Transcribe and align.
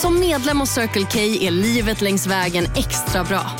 Som 0.00 0.20
medlem 0.20 0.60
hos 0.60 0.70
Circle 0.70 1.06
K 1.12 1.18
är 1.18 1.50
livet 1.50 2.00
längs 2.00 2.26
vägen 2.26 2.64
extra 2.76 3.24
bra. 3.24 3.50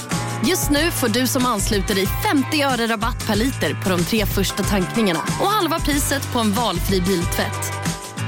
Just 0.48 0.70
nu 0.70 0.90
får 0.90 1.08
du 1.08 1.26
som 1.26 1.46
ansluter 1.46 1.94
dig 1.94 2.06
50 2.06 2.62
öre 2.62 2.86
rabatt 2.86 3.26
per 3.26 3.36
liter 3.36 3.82
på 3.84 3.90
de 3.90 4.04
tre 4.04 4.26
första 4.26 4.62
tankningarna 4.62 5.20
och 5.40 5.46
halva 5.46 5.78
priset 5.78 6.32
på 6.32 6.38
en 6.38 6.52
valfri 6.52 7.00
biltvätt. 7.00 7.72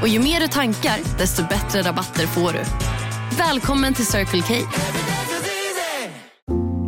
Och 0.02 0.08
ju 0.08 0.18
mer 0.18 0.40
du 0.40 0.48
tankar, 0.48 1.18
desto 1.18 1.42
bättre 1.42 1.82
rabatter 1.82 2.26
får 2.26 2.52
du. 2.52 2.60
Välkommen 3.38 3.94
till 3.94 4.06
Circle 4.06 4.42
K. 4.42 4.54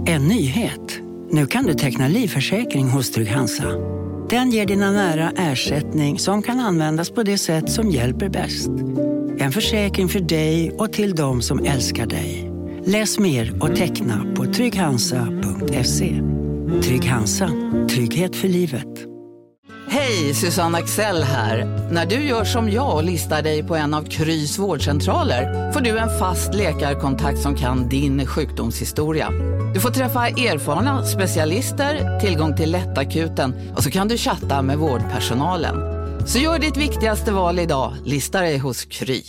En 0.07 0.29
nyhet. 0.29 1.01
Nu 1.31 1.47
kan 1.47 1.65
du 1.65 1.75
teckna 1.75 2.09
livförsäkring 2.09 2.89
hos 2.89 3.13
Trygg-Hansa. 3.13 3.73
Den 4.31 4.51
ger 4.51 4.67
dina 4.67 4.91
nära 4.91 5.33
ersättning 5.37 6.19
som 6.19 6.43
kan 6.43 6.61
användas 6.61 7.11
på 7.11 7.23
det 7.23 7.39
sätt 7.39 7.71
som 7.71 7.91
hjälper 7.91 8.29
bäst. 8.29 8.71
En 9.45 9.53
försäkring 9.53 10.09
för 10.09 10.21
dig 10.21 10.73
och 10.79 10.93
till 10.93 11.15
de 11.15 11.43
som 11.43 11.65
älskar 11.65 12.07
dig. 12.07 12.51
Läs 12.87 13.19
mer 13.19 13.63
och 13.63 13.77
teckna 13.77 14.35
på 14.37 14.45
trygghansa.se. 14.45 16.21
Trygg 16.83 17.05
Hansa. 17.05 17.51
Trygghet 17.91 18.37
för 18.37 18.49
livet. 18.49 18.89
Hej, 19.89 20.35
Susanne 20.35 20.79
Axel 20.79 21.23
här. 21.23 21.65
När 21.93 22.07
du 22.07 22.15
gör 22.15 22.45
som 22.45 22.71
jag 22.71 22.97
och 22.97 23.05
listar 23.05 23.43
dig 23.43 23.63
på 23.63 23.77
en 23.77 23.95
av 23.95 24.03
Krys 24.03 24.59
vårdcentraler 24.59 25.73
får 25.73 25.81
du 25.81 25.99
en 25.99 26.19
fast 26.19 26.55
läkarkontakt 26.55 27.39
som 27.39 27.55
kan 27.55 27.89
din 27.89 28.27
sjukdomshistoria. 28.27 29.31
Du 29.75 29.81
får 29.81 29.91
träffa 29.91 30.29
erfarna 30.29 31.05
specialister, 31.05 32.21
tillgång 32.21 32.57
till 32.57 32.73
lättakuten 32.73 33.55
och 33.77 33.83
så 33.83 33.91
kan 33.91 34.09
du 34.09 34.17
chatta 34.17 34.63
med 34.63 34.79
vårdpersonalen. 34.79 35.94
Så 36.27 36.39
gör 36.39 36.59
ditt 36.59 36.77
viktigaste 36.77 37.33
val 37.33 37.59
idag, 37.59 37.93
lista 38.05 38.41
dig 38.41 38.59
hos 38.59 38.85
Kry. 38.85 39.23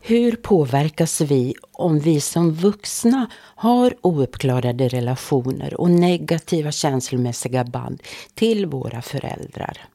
Hur 0.00 0.36
påverkas 0.36 1.20
vi 1.20 1.54
om 1.72 1.98
vi 1.98 2.20
som 2.20 2.52
vuxna 2.52 3.30
har 3.56 3.94
ouppklarade 4.00 4.88
relationer 4.88 5.80
och 5.80 5.90
negativa 5.90 6.72
känslomässiga 6.72 7.64
band 7.64 8.02
till 8.34 8.66
våra 8.66 9.02
föräldrar? 9.02 9.88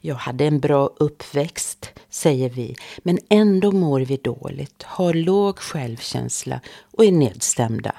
Jag 0.00 0.14
hade 0.14 0.44
en 0.44 0.60
bra 0.60 0.90
uppväxt, 0.96 1.90
säger 2.10 2.50
vi, 2.50 2.76
men 2.98 3.18
ändå 3.30 3.72
mår 3.72 4.00
vi 4.00 4.16
dåligt, 4.16 4.82
har 4.82 5.14
låg 5.14 5.58
självkänsla 5.58 6.60
och 6.92 7.04
är 7.04 7.12
nedstämda. 7.12 7.94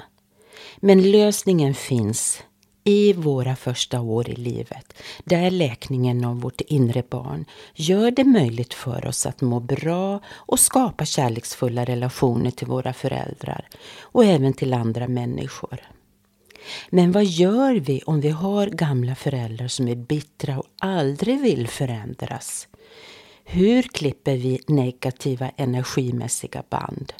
Men 0.77 1.11
lösningen 1.11 1.73
finns 1.73 2.43
i 2.83 3.13
våra 3.13 3.55
första 3.55 4.01
år 4.01 4.29
i 4.29 4.35
livet, 4.35 4.93
där 5.23 5.51
läkningen 5.51 6.25
av 6.25 6.41
vårt 6.41 6.61
inre 6.61 7.03
barn 7.09 7.45
gör 7.73 8.11
det 8.11 8.23
möjligt 8.23 8.73
för 8.73 9.07
oss 9.07 9.25
att 9.25 9.41
må 9.41 9.59
bra 9.59 10.19
och 10.27 10.59
skapa 10.59 11.05
kärleksfulla 11.05 11.85
relationer 11.85 12.51
till 12.51 12.67
våra 12.67 12.93
föräldrar 12.93 13.67
och 14.01 14.25
även 14.25 14.53
till 14.53 14.73
andra 14.73 15.07
människor. 15.07 15.79
Men 16.89 17.11
vad 17.11 17.25
gör 17.25 17.75
vi 17.75 18.01
om 18.05 18.21
vi 18.21 18.29
har 18.29 18.67
gamla 18.67 19.15
föräldrar 19.15 19.67
som 19.67 19.87
är 19.87 19.95
bittra 19.95 20.59
och 20.59 20.67
aldrig 20.79 21.41
vill 21.41 21.67
förändras? 21.67 22.67
Hur 23.45 23.81
klipper 23.81 24.37
vi 24.37 24.59
negativa 24.67 25.49
energimässiga 25.49 26.63
band? 26.69 27.13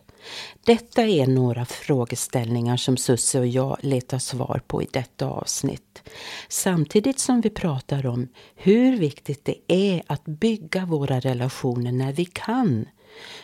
Detta 0.65 1.01
är 1.01 1.27
några 1.27 1.65
frågeställningar 1.65 2.77
som 2.77 2.97
Susse 2.97 3.39
och 3.39 3.47
jag 3.47 3.77
letar 3.81 4.19
svar 4.19 4.61
på 4.67 4.83
i 4.83 4.87
detta 4.91 5.25
avsnitt. 5.25 6.09
Samtidigt 6.49 7.19
som 7.19 7.41
vi 7.41 7.49
pratar 7.49 8.05
om 8.05 8.27
hur 8.55 8.97
viktigt 8.97 9.45
det 9.45 9.57
är 9.67 10.03
att 10.07 10.25
bygga 10.25 10.85
våra 10.85 11.19
relationer 11.19 11.91
när 11.91 12.13
vi 12.13 12.25
kan. 12.25 12.85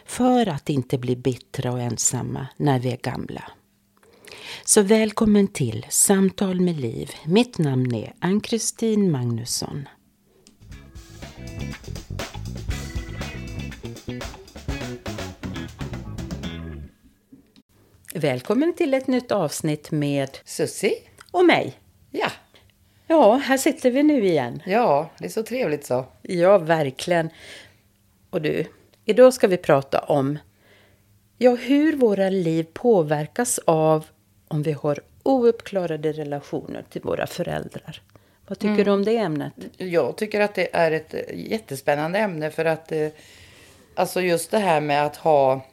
För 0.05 0.49
att 0.49 0.69
inte 0.69 0.97
bli 0.97 1.15
bittra 1.15 1.71
och 1.71 1.79
ensamma 1.79 2.47
när 2.57 2.79
vi 2.79 2.91
är 2.91 2.97
gamla. 2.97 3.51
Så 4.65 4.81
välkommen 4.81 5.47
till 5.47 5.85
Samtal 5.89 6.61
med 6.61 6.79
Liv. 6.79 7.11
Mitt 7.25 7.57
namn 7.57 7.95
är 7.95 8.13
Ann-Kristin 8.19 9.11
Magnusson. 9.11 9.87
Välkommen 18.13 18.73
till 18.73 18.93
ett 18.93 19.07
nytt 19.07 19.31
avsnitt 19.31 19.91
med 19.91 20.37
Sussi? 20.45 20.93
och 21.31 21.45
mig. 21.45 21.73
Ja. 22.11 22.31
Ja, 23.07 23.35
här 23.35 23.57
sitter 23.57 23.91
vi 23.91 24.03
nu 24.03 24.25
igen. 24.25 24.63
Ja, 24.65 25.09
det 25.19 25.25
är 25.25 25.29
så 25.29 25.43
trevligt 25.43 25.85
så. 25.85 26.05
Ja, 26.21 26.57
verkligen. 26.57 27.29
Och 28.29 28.41
du, 28.41 28.65
idag 29.05 29.33
ska 29.33 29.47
vi 29.47 29.57
prata 29.57 29.99
om 29.99 30.37
ja, 31.37 31.55
hur 31.55 31.97
våra 31.97 32.29
liv 32.29 32.67
påverkas 32.73 33.59
av 33.65 34.05
om 34.47 34.63
vi 34.63 34.71
har 34.71 34.99
ouppklarade 35.23 36.11
relationer 36.11 36.85
till 36.89 37.01
våra 37.01 37.27
föräldrar. 37.27 38.01
Vad 38.47 38.59
tycker 38.59 38.85
du 38.85 38.91
om 38.91 39.05
det 39.05 39.17
ämnet? 39.17 39.53
Jag 39.77 40.17
tycker 40.17 40.39
att 40.39 40.55
det 40.55 40.75
är 40.75 40.91
ett 40.91 41.15
jättespännande 41.33 42.19
ämne 42.19 42.51
för 42.51 42.65
att 42.65 42.91
eh, 42.91 43.07
alltså 43.95 44.21
just 44.21 44.51
det 44.51 44.59
här 44.59 44.81
med 44.81 45.05
att 45.05 45.15
ha 45.15 45.65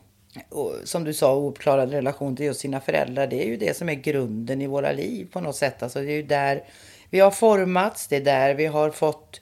som 0.85 1.05
du 1.05 1.15
sa, 1.15 1.37
ouppklarad 1.37 1.91
relation 1.91 2.37
till 2.37 2.47
just 2.47 2.61
sina 2.61 2.81
föräldrar. 2.81 3.27
Det 3.27 3.45
är 3.45 3.47
ju 3.47 3.57
det 3.57 3.77
som 3.77 3.89
är 3.89 3.95
grunden 3.95 4.63
i 4.63 4.67
våra 4.67 4.93
liv 4.93 5.29
på 5.33 5.41
något 5.41 5.57
sätt. 5.57 5.83
Alltså 5.83 6.01
det 6.01 6.13
är 6.13 6.17
ju 6.17 6.23
där 6.23 6.65
vi 7.11 7.21
har 7.21 7.31
formats. 7.31 8.07
Det 8.07 8.17
är 8.17 8.21
där 8.21 8.55
vi 8.55 8.67
har 8.67 8.91
fått 8.91 9.41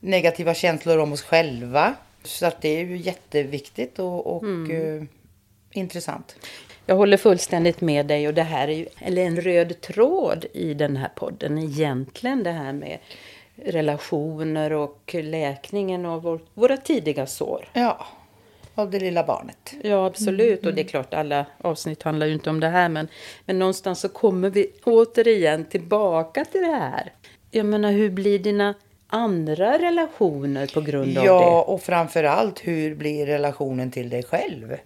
negativa 0.00 0.54
känslor 0.54 0.98
om 0.98 1.12
oss 1.12 1.22
själva. 1.22 1.94
Så 2.24 2.46
att 2.46 2.62
det 2.62 2.68
är 2.68 2.84
ju 2.84 2.96
jätteviktigt 2.96 3.98
och, 3.98 4.36
och 4.36 4.70
eh, 4.70 5.02
intressant. 5.70 6.36
Jag 6.86 6.96
håller 6.96 7.16
fullständigt 7.16 7.80
med 7.80 8.06
dig 8.06 8.28
och 8.28 8.34
det 8.34 8.42
här 8.42 8.68
är 8.68 8.72
ju 8.72 8.86
eller 8.98 9.22
en 9.22 9.40
röd 9.40 9.80
tråd 9.80 10.46
i 10.52 10.74
den 10.74 10.96
här 10.96 11.10
podden 11.14 11.58
egentligen 11.58 12.42
det 12.42 12.50
här 12.50 12.72
med 12.72 12.98
relationer 13.64 14.72
och 14.72 15.14
läkningen 15.14 16.06
av 16.06 16.22
vår, 16.22 16.40
våra 16.54 16.76
tidiga 16.76 17.26
sår. 17.26 17.68
Ja, 17.72 18.06
av 18.80 18.90
det 18.90 19.00
lilla 19.00 19.24
barnet. 19.24 19.74
Ja, 19.82 20.06
absolut. 20.06 20.66
Och 20.66 20.74
det 20.74 20.80
är 20.80 20.86
klart, 20.86 21.14
alla 21.14 21.46
avsnitt 21.58 22.02
handlar 22.02 22.26
ju 22.26 22.32
inte 22.32 22.50
om 22.50 22.60
det 22.60 22.68
här. 22.68 22.88
Men, 22.88 23.08
men 23.46 23.58
någonstans 23.58 24.00
så 24.00 24.08
kommer 24.08 24.50
vi 24.50 24.72
återigen 24.84 25.64
tillbaka 25.64 26.44
till 26.44 26.60
det 26.60 26.66
här. 26.66 27.12
Jag 27.50 27.66
menar, 27.66 27.92
hur 27.92 28.10
blir 28.10 28.38
dina 28.38 28.74
andra 29.06 29.78
relationer 29.78 30.70
på 30.74 30.80
grund 30.80 31.18
av 31.18 31.24
Ja, 31.24 31.62
och 31.62 31.82
framför 31.82 32.24
allt 32.24 32.60
hur 32.60 32.94
blir 32.94 33.26
relationen 33.26 33.90
till 33.90 34.08
dig 34.10 34.22
själv? 34.22 34.68
det? 34.68 34.78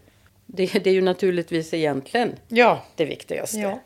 det? 0.47 0.85
Det 0.85 0.91
är 0.91 0.95
ju 0.95 1.03
naturligtvis 1.03 1.75
egentligen 1.75 2.33
Ja, 2.49 2.83
det 2.97 3.05
viktigaste. 3.05 3.59
Ja. 3.59 3.81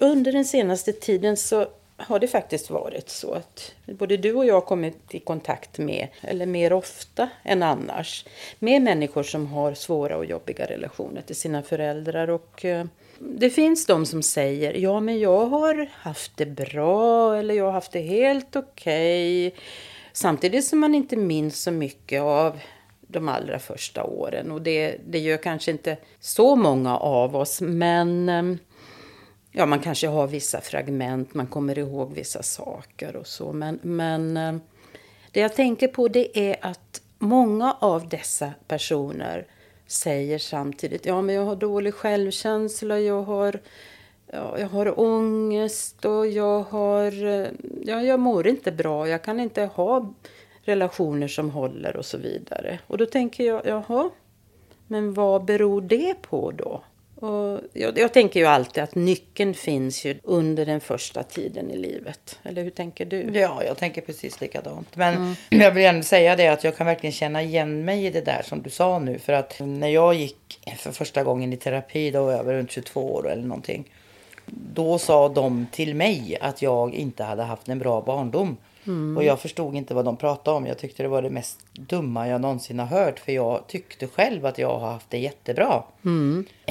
Under 0.00 0.32
den 0.32 0.44
senaste 0.44 0.92
tiden 0.92 1.36
så 1.36 1.66
har 1.96 2.18
det 2.18 2.28
faktiskt 2.28 2.70
varit 2.70 3.08
så 3.08 3.32
att 3.32 3.74
både 3.86 4.16
du 4.16 4.34
och 4.34 4.46
jag 4.46 4.54
har 4.54 4.60
kommit 4.60 5.14
i 5.14 5.20
kontakt 5.20 5.78
med, 5.78 6.08
eller 6.20 6.46
mer 6.46 6.72
ofta 6.72 7.28
än 7.42 7.62
annars, 7.62 8.26
med 8.58 8.82
människor 8.82 9.22
som 9.22 9.46
har 9.46 9.74
svåra 9.74 10.16
och 10.16 10.24
jobbiga 10.24 10.66
relationer 10.66 11.22
till 11.22 11.36
sina 11.36 11.62
föräldrar. 11.62 12.30
Och 12.30 12.64
eh, 12.64 12.86
det 13.18 13.50
finns 13.50 13.86
de 13.86 14.06
som 14.06 14.22
säger, 14.22 14.74
ja 14.74 15.00
men 15.00 15.18
jag 15.18 15.46
har 15.46 15.90
haft 15.92 16.36
det 16.36 16.46
bra 16.46 17.36
eller 17.36 17.54
jag 17.54 17.64
har 17.64 17.72
haft 17.72 17.92
det 17.92 18.02
helt 18.02 18.56
okej. 18.56 19.54
Samtidigt 20.12 20.64
som 20.64 20.80
man 20.80 20.94
inte 20.94 21.16
minns 21.16 21.62
så 21.62 21.70
mycket 21.70 22.22
av 22.22 22.60
de 23.00 23.28
allra 23.28 23.58
första 23.58 24.04
åren. 24.04 24.50
Och 24.50 24.62
det, 24.62 24.96
det 25.06 25.18
gör 25.18 25.36
kanske 25.36 25.70
inte 25.70 25.96
så 26.20 26.56
många 26.56 26.96
av 26.96 27.36
oss, 27.36 27.60
men 27.60 28.28
eh, 28.28 28.56
Ja, 29.56 29.66
man 29.66 29.80
kanske 29.80 30.08
har 30.08 30.26
vissa 30.26 30.60
fragment, 30.60 31.34
man 31.34 31.46
kommer 31.46 31.78
ihåg 31.78 32.14
vissa 32.14 32.42
saker 32.42 33.16
och 33.16 33.26
så. 33.26 33.52
Men, 33.52 33.78
men 33.82 34.36
eh, 34.36 34.54
det 35.30 35.40
jag 35.40 35.54
tänker 35.54 35.88
på 35.88 36.08
det 36.08 36.38
är 36.38 36.56
att 36.60 37.02
många 37.18 37.76
av 37.80 38.08
dessa 38.08 38.52
personer 38.68 39.46
säger 39.86 40.38
samtidigt 40.38 41.06
ja 41.06 41.22
men 41.22 41.34
jag 41.34 41.44
har 41.44 41.56
dålig 41.56 41.94
självkänsla, 41.94 43.00
jag 43.00 43.22
har, 43.22 43.60
ja, 44.32 44.58
jag 44.58 44.68
har 44.68 45.00
ångest 45.00 46.04
och 46.04 46.26
jag 46.26 46.62
har, 46.62 47.26
eh, 47.26 47.48
ja, 47.84 48.02
jag 48.02 48.20
mår 48.20 48.46
inte 48.46 48.72
bra, 48.72 49.08
jag 49.08 49.22
kan 49.22 49.40
inte 49.40 49.62
ha 49.62 50.14
relationer 50.62 51.28
som 51.28 51.50
håller 51.50 51.96
och 51.96 52.06
så 52.06 52.18
vidare. 52.18 52.78
Och 52.86 52.98
då 52.98 53.06
tänker 53.06 53.44
jag, 53.44 53.66
jaha, 53.66 54.10
men 54.86 55.14
vad 55.14 55.44
beror 55.44 55.80
det 55.80 56.14
på 56.22 56.50
då? 56.50 56.82
Och 57.24 57.60
jag, 57.72 57.98
jag 57.98 58.12
tänker 58.12 58.40
ju 58.40 58.46
alltid 58.46 58.82
att 58.82 58.94
nyckeln 58.94 59.54
finns 59.54 60.04
ju 60.04 60.14
under 60.22 60.66
den 60.66 60.80
första 60.80 61.22
tiden 61.22 61.70
i 61.70 61.76
livet. 61.76 62.38
Eller 62.42 62.62
hur 62.62 62.70
tänker 62.70 63.04
du? 63.04 63.30
Ja, 63.32 63.64
jag 63.64 63.78
tänker 63.78 64.00
precis 64.00 64.40
likadant. 64.40 64.96
Men 64.96 65.36
jag 65.50 65.70
vill 65.70 65.84
ändå 65.84 66.02
säga 66.02 66.36
det 66.36 66.48
att 66.48 66.64
jag 66.64 66.76
kan 66.76 66.86
verkligen 66.86 67.12
känna 67.12 67.42
igen 67.42 67.84
mig 67.84 68.06
i 68.06 68.10
det 68.10 68.20
där 68.20 68.42
som 68.44 68.62
du 68.62 68.70
sa 68.70 68.98
nu. 68.98 69.18
För 69.18 69.32
att 69.32 69.60
när 69.60 69.88
jag 69.88 70.14
gick 70.14 70.60
för 70.78 70.92
första 70.92 71.24
gången 71.24 71.52
i 71.52 71.56
terapi, 71.56 72.10
då 72.10 72.24
var 72.24 72.32
jag 72.32 72.44
väl 72.44 72.54
runt 72.54 72.70
22 72.70 73.14
år 73.14 73.30
eller 73.30 73.42
någonting. 73.42 73.90
Då 74.46 74.98
sa 74.98 75.28
de 75.28 75.66
till 75.72 75.94
mig 75.94 76.38
att 76.40 76.62
jag 76.62 76.94
inte 76.94 77.24
hade 77.24 77.42
haft 77.42 77.68
en 77.68 77.78
bra 77.78 78.00
barndom. 78.00 78.56
Och 79.16 79.24
jag 79.24 79.40
förstod 79.40 79.76
inte 79.76 79.94
vad 79.94 80.04
de 80.04 80.16
pratade 80.16 80.56
om. 80.56 80.66
Jag 80.66 80.78
tyckte 80.78 81.02
det 81.02 81.08
var 81.08 81.22
det 81.22 81.30
mest 81.30 81.60
dumma 81.72 82.28
jag 82.28 82.40
någonsin 82.40 82.78
har 82.78 82.86
hört. 82.86 83.18
För 83.18 83.32
jag 83.32 83.66
tyckte 83.66 84.06
själv 84.06 84.46
att 84.46 84.58
jag 84.58 84.78
har 84.78 84.90
haft 84.90 85.10
det 85.10 85.18
jättebra. 85.18 85.82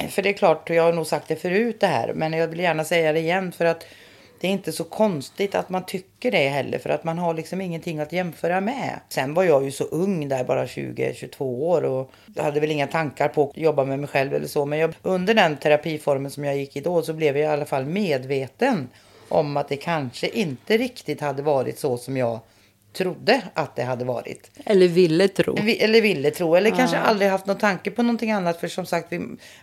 För 0.10 0.21
det 0.21 0.30
är 0.30 0.33
klart, 0.33 0.69
jag 0.69 0.83
har 0.83 0.94
nog 0.94 1.07
sagt 1.07 1.27
det 1.27 1.36
förut 1.36 1.80
det 1.80 1.88
här. 1.88 2.13
Men 2.13 2.33
jag 2.33 2.48
vill 2.48 2.60
gärna 2.60 2.83
säga 2.83 3.13
det 3.13 3.19
igen. 3.19 3.51
För 3.51 3.65
att 3.65 3.86
det 4.39 4.48
är 4.48 4.51
inte 4.51 4.71
så 4.71 4.83
konstigt 4.83 5.56
att 5.56 5.69
man 5.69 5.86
tycker 5.86 6.31
det 6.31 6.50
heller. 6.50 6.80
För 6.80 6.89
att 6.89 7.04
man 7.04 7.18
har 7.18 7.33
liksom 7.33 7.62
ingenting 7.62 8.00
att 8.00 8.13
jämföra 8.13 8.62
med. 8.62 9.00
Sen 9.09 9.33
var 9.33 9.44
jag 9.44 9.63
ju 9.63 9.71
så 9.71 9.83
ung 9.83 10.30
där, 10.30 10.44
bara 10.44 10.66
20-22 10.66 11.42
år. 11.42 11.83
Och 11.83 12.12
jag 12.36 12.44
hade 12.44 12.59
väl 12.59 12.71
inga 12.71 12.88
tankar 12.88 13.27
på 13.27 13.50
att 13.50 13.57
jobba 13.57 13.86
med 13.86 14.00
mig 14.00 14.07
själv 14.07 14.33
eller 14.33 14.48
så. 14.48 14.66
Men 14.66 14.80
jag, 14.80 14.94
under 15.01 15.33
den 15.33 15.57
terapiformen 15.57 16.31
som 16.31 16.44
jag 16.44 16.57
gick 16.57 16.75
i 16.75 16.81
då 16.81 17.01
så 17.01 17.13
blev 17.13 17.38
jag 17.38 17.50
i 17.50 17.54
alla 17.54 17.66
fall 17.66 17.86
medveten 17.86 18.89
om 19.33 19.57
att 19.57 19.69
det 19.69 19.75
kanske 19.77 20.27
inte 20.27 20.77
riktigt 20.77 21.21
hade 21.21 21.41
varit 21.41 21.80
så 21.80 21.97
som 21.97 22.18
jag 22.18 22.39
trodde 22.94 23.41
att 23.53 23.75
det 23.75 23.83
hade 23.83 24.06
varit. 24.06 24.51
Eller 24.65 24.88
ville 24.88 25.27
tro. 25.27 25.57
Eller 25.80 26.01
ville 26.01 26.31
tro. 26.31 26.56
Eller 26.56 26.69
kanske 26.69 26.97
aldrig 26.97 27.30
haft 27.31 27.45
någon 27.45 27.57
tanke 27.57 27.91
på 27.91 28.03
någonting 28.03 28.31
annat. 28.31 28.59
För 28.59 28.68
som 28.68 28.85
sagt, 28.85 29.13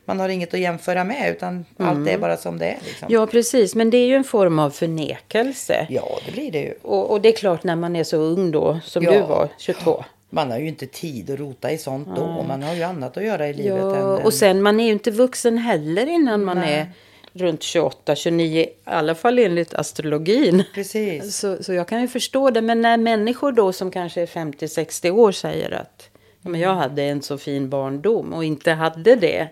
man 0.04 0.20
har 0.20 0.28
inget 0.28 0.54
att 0.54 0.60
jämföra 0.60 1.04
med. 1.04 1.30
Utan 1.36 1.64
allt 1.78 2.08
är 2.08 2.18
bara 2.18 2.36
som 2.36 2.58
det 2.58 2.66
är. 2.66 2.78
Liksom. 2.86 3.08
Ja, 3.10 3.26
precis. 3.26 3.74
Men 3.74 3.90
det 3.90 3.96
är 3.96 4.06
ju 4.06 4.14
en 4.14 4.24
form 4.24 4.58
av 4.58 4.70
förnekelse. 4.70 5.86
ja, 5.90 6.18
det 6.26 6.32
blir 6.32 6.52
det 6.52 6.60
ju. 6.60 6.74
Och, 6.82 7.10
och 7.10 7.20
det 7.20 7.28
är 7.28 7.32
klart 7.36 7.64
när 7.64 7.76
man 7.76 7.96
är 7.96 8.04
så 8.04 8.16
ung 8.16 8.50
då, 8.50 8.80
som 8.84 9.04
Ja. 9.04 9.12
du 9.12 9.20
var, 9.20 9.48
22. 9.58 10.04
Man 10.30 10.50
har 10.50 10.58
ju 10.58 10.68
inte 10.68 10.86
tid 10.86 11.30
att 11.30 11.38
rota 11.38 11.70
i 11.70 11.78
sånt 11.78 12.08
då. 12.16 12.44
Man 12.48 12.62
har 12.62 12.74
ju 12.74 12.82
annat 12.82 13.16
att 13.16 13.24
göra 13.24 13.48
i 13.48 13.52
livet. 13.54 13.78
Ja, 13.80 13.96
än, 13.96 14.02
än, 14.02 14.24
och 14.24 14.34
sen 14.34 14.62
man 14.62 14.80
är 14.80 14.84
ju 14.84 14.92
inte 14.92 15.10
vuxen 15.10 15.58
heller 15.58 16.06
innan 16.06 16.44
man 16.44 16.58
Nej. 16.58 16.74
är 16.74 16.90
runt 17.32 17.62
28, 17.62 18.16
29, 18.16 18.60
i 18.60 18.68
alla 18.84 19.14
fall 19.14 19.38
enligt 19.38 19.74
astrologin. 19.74 20.64
Precis. 20.74 21.36
Så, 21.36 21.62
så 21.62 21.72
jag 21.72 21.88
kan 21.88 22.00
ju 22.00 22.08
förstå 22.08 22.50
det. 22.50 22.62
Men 22.62 22.80
när 22.80 22.96
människor 22.96 23.52
då 23.52 23.72
som 23.72 23.90
kanske 23.90 24.22
är 24.22 24.26
50-60 24.26 25.10
år 25.10 25.32
säger 25.32 25.70
att 25.70 26.10
men 26.42 26.60
jag 26.60 26.74
hade 26.74 27.02
en 27.02 27.22
så 27.22 27.38
fin 27.38 27.70
barndom 27.70 28.32
och 28.32 28.44
inte 28.44 28.72
hade 28.72 29.16
det. 29.16 29.48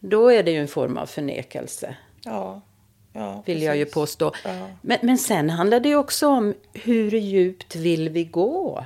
Då 0.00 0.28
är 0.28 0.42
det 0.42 0.50
ju 0.50 0.60
en 0.60 0.68
form 0.68 0.96
av 0.96 1.06
förnekelse. 1.06 1.96
Ja. 2.24 2.62
ja 3.12 3.42
Vill 3.46 3.62
jag 3.62 3.76
ju 3.76 3.84
precis. 3.84 3.94
påstå. 3.94 4.32
Ja. 4.44 4.68
Men, 4.80 4.98
men 5.02 5.18
sen 5.18 5.50
handlar 5.50 5.80
det 5.80 5.88
ju 5.88 5.96
också 5.96 6.28
om 6.28 6.54
hur 6.72 7.10
djupt 7.10 7.76
vill 7.76 8.08
vi 8.08 8.24
gå? 8.24 8.84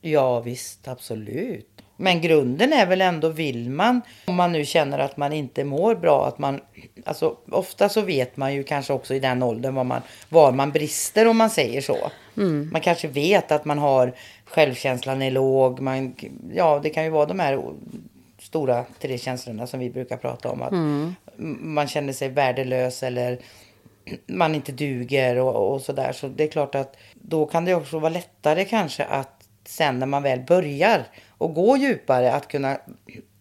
Ja 0.00 0.40
visst, 0.40 0.88
absolut. 0.88 1.69
Men 2.00 2.20
grunden 2.20 2.72
är 2.72 2.86
väl 2.86 3.00
ändå 3.00 3.28
vill 3.28 3.70
man, 3.70 4.00
om 4.24 4.34
man 4.34 4.52
nu 4.52 4.64
känner 4.64 4.98
att 4.98 5.16
man 5.16 5.32
inte 5.32 5.64
mår 5.64 5.94
bra, 5.94 6.26
att 6.26 6.38
man, 6.38 6.60
alltså 7.04 7.36
ofta 7.50 7.88
så 7.88 8.00
vet 8.00 8.36
man 8.36 8.54
ju 8.54 8.62
kanske 8.62 8.92
också 8.92 9.14
i 9.14 9.18
den 9.18 9.42
åldern 9.42 9.74
var 9.74 9.84
man, 9.84 10.02
var 10.28 10.52
man 10.52 10.70
brister 10.70 11.26
om 11.26 11.36
man 11.36 11.50
säger 11.50 11.80
så. 11.80 12.10
Man 12.72 12.80
kanske 12.80 13.08
vet 13.08 13.52
att 13.52 13.64
man 13.64 13.78
har 13.78 14.12
självkänslan 14.44 15.22
är 15.22 15.30
låg, 15.30 15.80
man, 15.80 16.14
ja 16.52 16.80
det 16.82 16.90
kan 16.90 17.04
ju 17.04 17.10
vara 17.10 17.26
de 17.26 17.40
här 17.40 17.62
stora 18.38 18.84
tre 19.00 19.18
känslorna 19.18 19.66
som 19.66 19.80
vi 19.80 19.90
brukar 19.90 20.16
prata 20.16 20.50
om. 20.50 20.62
Att 20.62 20.72
man 21.60 21.88
känner 21.88 22.12
sig 22.12 22.28
värdelös 22.28 23.02
eller 23.02 23.38
man 24.26 24.54
inte 24.54 24.72
duger 24.72 25.36
och, 25.36 25.72
och 25.72 25.80
sådär. 25.80 26.12
Så 26.12 26.28
det 26.28 26.44
är 26.44 26.48
klart 26.48 26.74
att 26.74 26.96
då 27.14 27.46
kan 27.46 27.64
det 27.64 27.74
också 27.74 27.98
vara 27.98 28.12
lättare 28.12 28.64
kanske 28.64 29.04
att 29.04 29.39
sen 29.64 29.98
när 29.98 30.06
man 30.06 30.22
väl 30.22 30.40
börjar 30.40 31.04
och 31.38 31.54
gå 31.54 31.76
djupare 31.76 32.32
att 32.32 32.48
kunna 32.48 32.78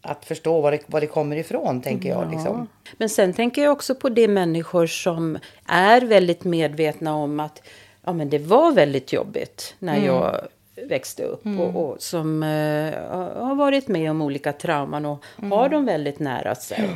att 0.01 0.25
förstå 0.25 0.61
var 0.61 0.71
det, 0.71 0.79
var 0.85 1.01
det 1.01 1.07
kommer 1.07 1.35
ifrån 1.35 1.81
tänker 1.81 2.09
jag. 2.09 2.31
Liksom. 2.31 2.67
Men 2.97 3.09
sen 3.09 3.33
tänker 3.33 3.63
jag 3.63 3.71
också 3.71 3.95
på 3.95 4.09
de 4.09 4.27
människor 4.27 4.87
som 4.87 5.37
är 5.65 6.01
väldigt 6.01 6.43
medvetna 6.43 7.15
om 7.15 7.39
att 7.39 7.61
ja, 8.05 8.13
men 8.13 8.29
det 8.29 8.39
var 8.39 8.71
väldigt 8.71 9.13
jobbigt 9.13 9.75
när 9.79 10.05
jag 10.05 10.35
växte 10.87 11.23
upp. 11.23 11.45
Och, 11.59 11.89
och 11.89 12.01
som 12.01 12.43
eh, 12.43 12.93
har 13.43 13.55
varit 13.55 13.87
med 13.87 14.11
om 14.11 14.21
olika 14.21 14.53
trauman 14.53 15.05
och 15.05 15.25
har 15.35 15.69
dem 15.69 15.85
väldigt 15.85 16.19
nära 16.19 16.55
sig. 16.55 16.89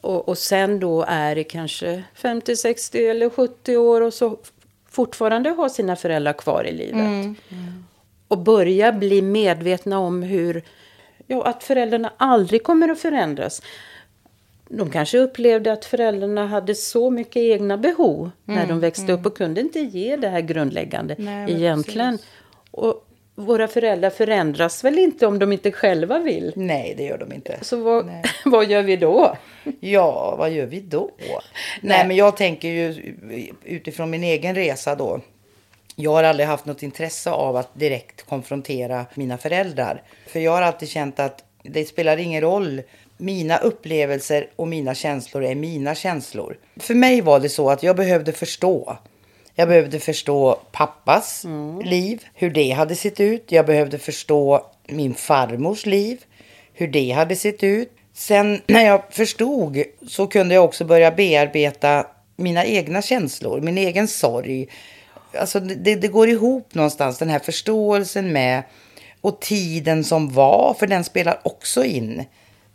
Och, 0.00 0.28
och 0.28 0.38
sen 0.38 0.80
då 0.80 1.04
är 1.08 1.34
det 1.34 1.44
kanske 1.44 2.02
50, 2.14 2.56
60 2.56 3.06
eller 3.06 3.30
70 3.30 3.76
år 3.76 4.00
och 4.00 4.14
så 4.14 4.36
fortfarande 4.88 5.50
har 5.50 5.68
sina 5.68 5.96
föräldrar 5.96 6.32
kvar 6.32 6.64
i 6.66 6.72
livet. 6.72 7.36
Och 8.28 8.38
börja 8.38 8.92
bli 8.92 9.22
medvetna 9.22 9.98
om 9.98 10.22
hur, 10.22 10.62
ja, 11.26 11.46
att 11.46 11.64
föräldrarna 11.64 12.12
aldrig 12.16 12.62
kommer 12.62 12.88
att 12.88 12.98
förändras. 12.98 13.62
De 14.68 14.90
kanske 14.90 15.18
upplevde 15.18 15.72
att 15.72 15.84
föräldrarna 15.84 16.46
hade 16.46 16.74
så 16.74 17.10
mycket 17.10 17.36
egna 17.36 17.76
behov 17.76 18.30
när 18.44 18.66
de 18.66 18.80
växte 18.80 19.12
upp 19.12 19.26
och 19.26 19.36
kunde 19.36 19.60
inte 19.60 19.80
ge 19.80 20.16
det 20.16 20.28
här 20.28 20.40
grundläggande 20.40 21.14
Nej, 21.18 21.52
egentligen. 21.52 22.18
Och 22.70 23.04
våra 23.38 23.68
föräldrar 23.68 24.10
förändras 24.10 24.84
väl 24.84 24.98
inte 24.98 25.26
om 25.26 25.38
de 25.38 25.52
inte 25.52 25.72
själva 25.72 26.18
vill? 26.18 26.52
Nej, 26.56 26.94
det 26.96 27.02
gör 27.02 27.18
de 27.18 27.32
inte. 27.32 27.58
Så 27.62 27.76
vad, 27.76 28.06
Nej. 28.06 28.22
vad 28.44 28.70
gör 28.70 28.82
vi 28.82 28.96
då? 28.96 29.36
Ja, 29.80 30.36
vad 30.38 30.50
gör 30.50 30.66
vi 30.66 30.80
då? 30.80 31.10
Nej, 31.80 32.06
men 32.08 32.16
jag 32.16 32.36
tänker 32.36 32.68
ju 32.68 33.14
utifrån 33.64 34.10
min 34.10 34.24
egen 34.24 34.54
resa 34.54 34.94
då. 34.94 35.20
Jag 36.00 36.12
har 36.12 36.24
aldrig 36.24 36.48
haft 36.48 36.66
något 36.66 36.82
intresse 36.82 37.30
av 37.30 37.56
att 37.56 37.74
direkt 37.74 38.26
konfrontera 38.26 39.06
mina 39.14 39.38
föräldrar. 39.38 40.02
För 40.26 40.40
jag 40.40 40.52
har 40.52 40.62
alltid 40.62 40.88
känt 40.88 41.20
att 41.20 41.44
det 41.62 41.84
spelar 41.84 42.16
ingen 42.16 42.40
roll. 42.40 42.82
Mina 43.16 43.58
upplevelser 43.58 44.50
och 44.56 44.68
mina 44.68 44.94
känslor 44.94 45.44
är 45.44 45.54
mina 45.54 45.94
känslor. 45.94 46.58
För 46.76 46.94
mig 46.94 47.20
var 47.20 47.40
det 47.40 47.48
så 47.48 47.70
att 47.70 47.82
jag 47.82 47.96
behövde 47.96 48.32
förstå. 48.32 48.98
Jag 49.54 49.68
behövde 49.68 50.00
förstå 50.00 50.60
pappas 50.72 51.44
liv, 51.84 52.26
hur 52.34 52.50
det 52.50 52.70
hade 52.70 52.96
sett 52.96 53.20
ut. 53.20 53.52
Jag 53.52 53.66
behövde 53.66 53.98
förstå 53.98 54.66
min 54.86 55.14
farmors 55.14 55.86
liv, 55.86 56.24
hur 56.74 56.88
det 56.88 57.10
hade 57.10 57.36
sett 57.36 57.62
ut. 57.62 57.92
Sen 58.14 58.60
när 58.66 58.84
jag 58.84 59.02
förstod 59.10 59.82
så 60.08 60.26
kunde 60.26 60.54
jag 60.54 60.64
också 60.64 60.84
börja 60.84 61.10
bearbeta 61.10 62.06
mina 62.36 62.64
egna 62.64 63.02
känslor, 63.02 63.60
min 63.60 63.78
egen 63.78 64.08
sorg. 64.08 64.68
Alltså 65.34 65.60
det, 65.60 65.94
det 65.94 66.08
går 66.08 66.28
ihop 66.28 66.74
någonstans, 66.74 67.18
den 67.18 67.28
här 67.28 67.38
förståelsen 67.38 68.32
med 68.32 68.62
och 69.20 69.40
tiden 69.40 70.04
som 70.04 70.32
var, 70.32 70.76
för 70.78 70.86
den 70.86 71.04
spelar 71.04 71.40
också 71.42 71.84
in. 71.84 72.24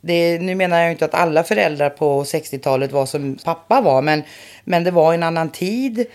Det, 0.01 0.39
nu 0.39 0.55
menar 0.55 0.79
jag 0.79 0.91
inte 0.91 1.05
att 1.05 1.13
alla 1.13 1.43
föräldrar 1.43 1.89
på 1.89 2.23
60-talet 2.23 2.91
var 2.91 3.05
som 3.05 3.37
pappa 3.43 3.81
var, 3.81 4.01
men, 4.01 4.23
men 4.63 4.83
det 4.83 4.91
var 4.91 5.13
en 5.13 5.23
annan 5.23 5.49
tid. 5.49 6.05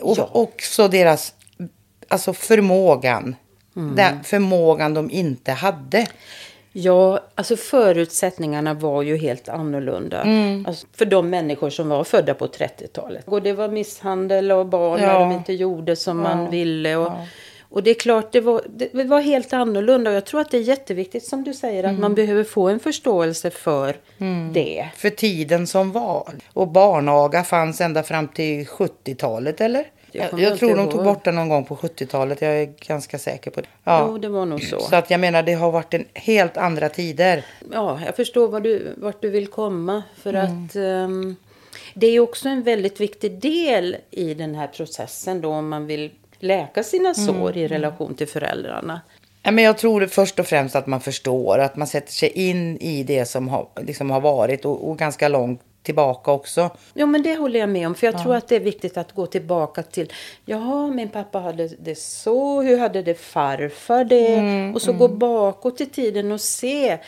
Och 0.00 0.36
också 0.36 0.88
deras 0.88 1.34
alltså 2.08 2.32
förmågan. 2.32 3.36
Den 3.96 4.24
förmågan 4.24 4.94
de 4.94 5.10
inte 5.10 5.52
hade. 5.52 6.06
Ja, 6.72 7.20
alltså 7.34 7.56
förutsättningarna 7.56 8.74
var 8.74 9.02
ju 9.02 9.16
helt 9.16 9.48
annorlunda. 9.48 10.24
Alltså 10.66 10.86
för 10.96 11.04
de 11.04 11.30
människor 11.30 11.70
som 11.70 11.88
var 11.88 12.04
födda 12.04 12.34
på 12.34 12.46
30-talet. 12.46 13.28
Och 13.28 13.42
det 13.42 13.52
var 13.52 13.68
misshandel 13.68 14.52
och 14.52 14.66
barn 14.66 15.00
när 15.00 15.06
Ja. 15.06 15.18
de 15.20 15.32
inte 15.32 15.52
gjorde 15.52 15.96
som 15.96 16.16
man 16.20 16.50
ville. 16.50 16.96
Och, 16.96 17.12
och 17.68 17.82
det 17.82 17.90
är 17.90 17.94
klart, 17.94 18.32
det 18.32 18.40
var, 18.40 18.62
det 18.92 19.04
var 19.04 19.20
helt 19.20 19.52
annorlunda. 19.52 20.10
Och 20.10 20.16
jag 20.16 20.24
tror 20.26 20.40
att 20.40 20.50
det 20.50 20.56
är 20.56 20.62
jätteviktigt 20.62 21.26
som 21.26 21.44
du 21.44 21.54
säger 21.54 21.84
att 21.84 21.98
man 21.98 22.14
behöver 22.14 22.44
få 22.44 22.68
en 22.68 22.80
förståelse 22.80 23.50
för 23.50 23.96
det. 24.52 24.88
För 24.96 25.10
tiden 25.10 25.66
som 25.66 25.92
var. 25.92 26.28
Och 26.52 26.68
barnaga 26.68 27.42
fanns 27.44 27.80
ända 27.80 28.02
fram 28.02 28.28
till 28.28 28.66
70-talet, 28.66 29.60
eller? 29.60 29.84
Jag 30.12 30.40
Jag, 30.40 30.58
tror 30.58 30.76
de 30.76 30.90
tog 30.90 31.04
bort 31.04 31.24
den 31.24 31.34
någon 31.34 31.48
gång 31.48 31.64
på 31.64 31.76
70-talet. 31.76 32.42
Jag 32.42 32.62
är 32.62 32.72
ganska 32.86 33.18
säker 33.18 33.50
på 33.50 33.60
det. 33.60 33.66
Ja. 33.84 34.06
Jo, 34.08 34.18
det 34.18 34.28
var 34.28 34.46
nog 34.46 34.62
så. 34.62 34.80
Så 34.80 34.96
att 34.96 35.10
jag 35.10 35.20
menar, 35.20 35.42
det 35.42 35.54
har 35.54 35.70
varit 35.70 35.94
en 35.94 36.04
helt 36.14 36.56
andra 36.56 36.88
tider. 36.88 37.44
Ja, 37.72 38.00
jag 38.06 38.16
förstår 38.16 38.48
vad 38.48 38.62
du, 38.62 38.94
vart 38.96 39.22
du 39.22 39.30
vill 39.30 39.46
komma. 39.46 40.02
För 40.16 40.34
att 40.34 40.76
ehm, 40.76 41.36
det 41.94 42.06
är 42.06 42.20
också 42.20 42.48
en 42.48 42.62
väldigt 42.62 43.00
viktig 43.00 43.40
del 43.40 43.96
i 44.10 44.34
den 44.34 44.54
här 44.54 44.66
processen 44.66 45.40
då 45.40 45.50
om 45.50 45.68
man 45.68 45.86
vill 45.86 46.10
läka 46.38 46.82
sina 46.82 47.14
sår 47.14 47.56
i 47.56 47.68
relation 47.68 48.14
till 48.14 48.28
föräldrarna. 48.28 49.00
Ja, 49.42 49.50
men 49.50 49.64
jag 49.64 49.78
tror 49.78 50.06
först 50.06 50.38
och 50.38 50.46
främst 50.46 50.76
att 50.76 50.86
man 50.86 51.00
förstår, 51.00 51.58
att 51.58 51.76
man 51.76 51.86
sätter 51.86 52.12
sig 52.12 52.28
in 52.28 52.78
i 52.78 53.02
det 53.02 53.24
som 53.24 53.48
har, 53.48 53.68
liksom 53.80 54.10
har 54.10 54.20
varit 54.20 54.64
och, 54.64 54.88
och 54.88 54.98
ganska 54.98 55.28
långt 55.28 55.60
tillbaka 55.82 56.30
också. 56.30 56.70
Ja, 56.94 57.06
men 57.06 57.22
det 57.22 57.36
håller 57.36 57.60
jag 57.60 57.68
med 57.68 57.86
om. 57.86 57.94
För 57.94 58.06
jag 58.06 58.22
tror 58.22 58.34
att 58.34 58.48
det 58.48 58.56
är 58.56 58.60
viktigt 58.60 58.96
att 58.96 59.12
gå 59.12 59.26
tillbaka 59.26 59.82
till, 59.82 60.12
jaha, 60.44 60.86
min 60.86 61.08
pappa 61.08 61.38
hade 61.38 61.68
det 61.68 61.98
så, 61.98 62.62
hur 62.62 62.78
hade 62.78 63.02
det 63.02 63.14
farfar 63.14 64.04
det? 64.04 64.72
och 64.74 64.82
så 64.82 64.92
gå 64.92 65.08
bakåt 65.08 65.80
i 65.80 65.86
tiden 65.86 66.32
och 66.32 66.40
se, 66.40 66.98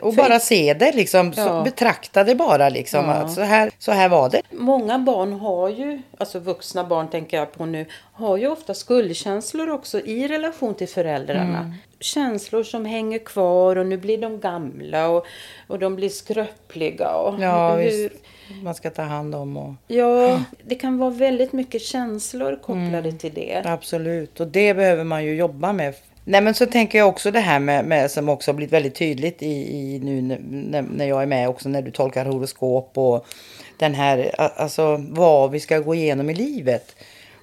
Och 0.00 0.14
bara 0.14 0.40
se 0.40 0.74
det 0.74 0.92
liksom, 0.92 1.32
så, 1.32 1.40
Ja. 1.40 1.62
betrakta 1.64 2.24
det 2.24 2.34
bara 2.34 2.68
liksom. 2.68 3.04
Ja. 3.04 3.12
Att 3.12 3.32
så, 3.32 3.40
här, 3.40 3.70
så 3.78 3.92
här 3.92 4.08
var 4.08 4.30
det. 4.30 4.42
Många 4.50 4.98
barn 4.98 5.32
har 5.32 5.68
ju, 5.68 6.02
alltså 6.18 6.38
vuxna 6.38 6.84
barn 6.84 7.08
tänker 7.08 7.36
jag 7.36 7.52
på 7.52 7.66
nu, 7.66 7.86
har 8.12 8.36
ju 8.36 8.48
ofta 8.48 8.74
skuldkänslor 8.74 9.70
också 9.70 10.00
i 10.00 10.28
relation 10.28 10.74
till 10.74 10.88
föräldrarna. 10.88 11.58
Mm. 11.58 11.74
Känslor 12.00 12.62
som 12.62 12.84
hänger 12.84 13.18
kvar 13.18 13.76
och 13.76 13.86
nu 13.86 13.96
blir 13.96 14.18
de 14.18 14.40
gamla 14.40 15.08
och, 15.08 15.26
och 15.66 15.78
de 15.78 15.96
blir 15.96 16.08
skröpliga. 16.08 17.08
Och 17.08 17.40
Ja, 17.40 17.76
hur, 17.76 17.84
visst. 17.84 18.14
Man 18.62 18.74
ska 18.74 18.90
ta 18.90 19.02
hand 19.02 19.34
om 19.34 19.56
och... 19.56 19.74
Ja, 19.86 20.40
det 20.64 20.74
kan 20.74 20.98
vara 20.98 21.10
väldigt 21.10 21.52
mycket 21.52 21.82
känslor 21.82 22.58
kopplade 22.62 23.12
till 23.12 23.34
det. 23.34 23.62
Absolut, 23.64 24.40
och 24.40 24.46
det 24.46 24.74
behöver 24.74 25.04
man 25.04 25.24
ju 25.24 25.34
jobba 25.34 25.72
med. 25.72 25.94
Nej 26.28 26.40
men 26.40 26.54
så 26.54 26.66
tänker 26.66 26.98
jag 26.98 27.08
också 27.08 27.30
det 27.30 27.40
här 27.40 27.58
med, 27.58 27.84
med 27.84 28.10
som 28.10 28.28
också 28.28 28.50
har 28.50 28.56
blivit 28.56 28.72
väldigt 28.72 28.94
tydligt 28.94 29.42
i, 29.42 29.46
i 29.46 30.00
nu 30.02 30.22
när, 30.22 30.82
när 30.82 31.06
jag 31.06 31.22
är 31.22 31.26
med 31.26 31.48
också 31.48 31.68
när 31.68 31.82
du 31.82 31.90
tolkar 31.90 32.24
horoskop 32.24 32.90
och 32.98 33.26
den 33.76 33.94
här, 33.94 34.34
alltså 34.38 34.96
vad 35.08 35.50
vi 35.50 35.60
ska 35.60 35.78
gå 35.78 35.94
igenom 35.94 36.30
i 36.30 36.34
livet. 36.34 36.96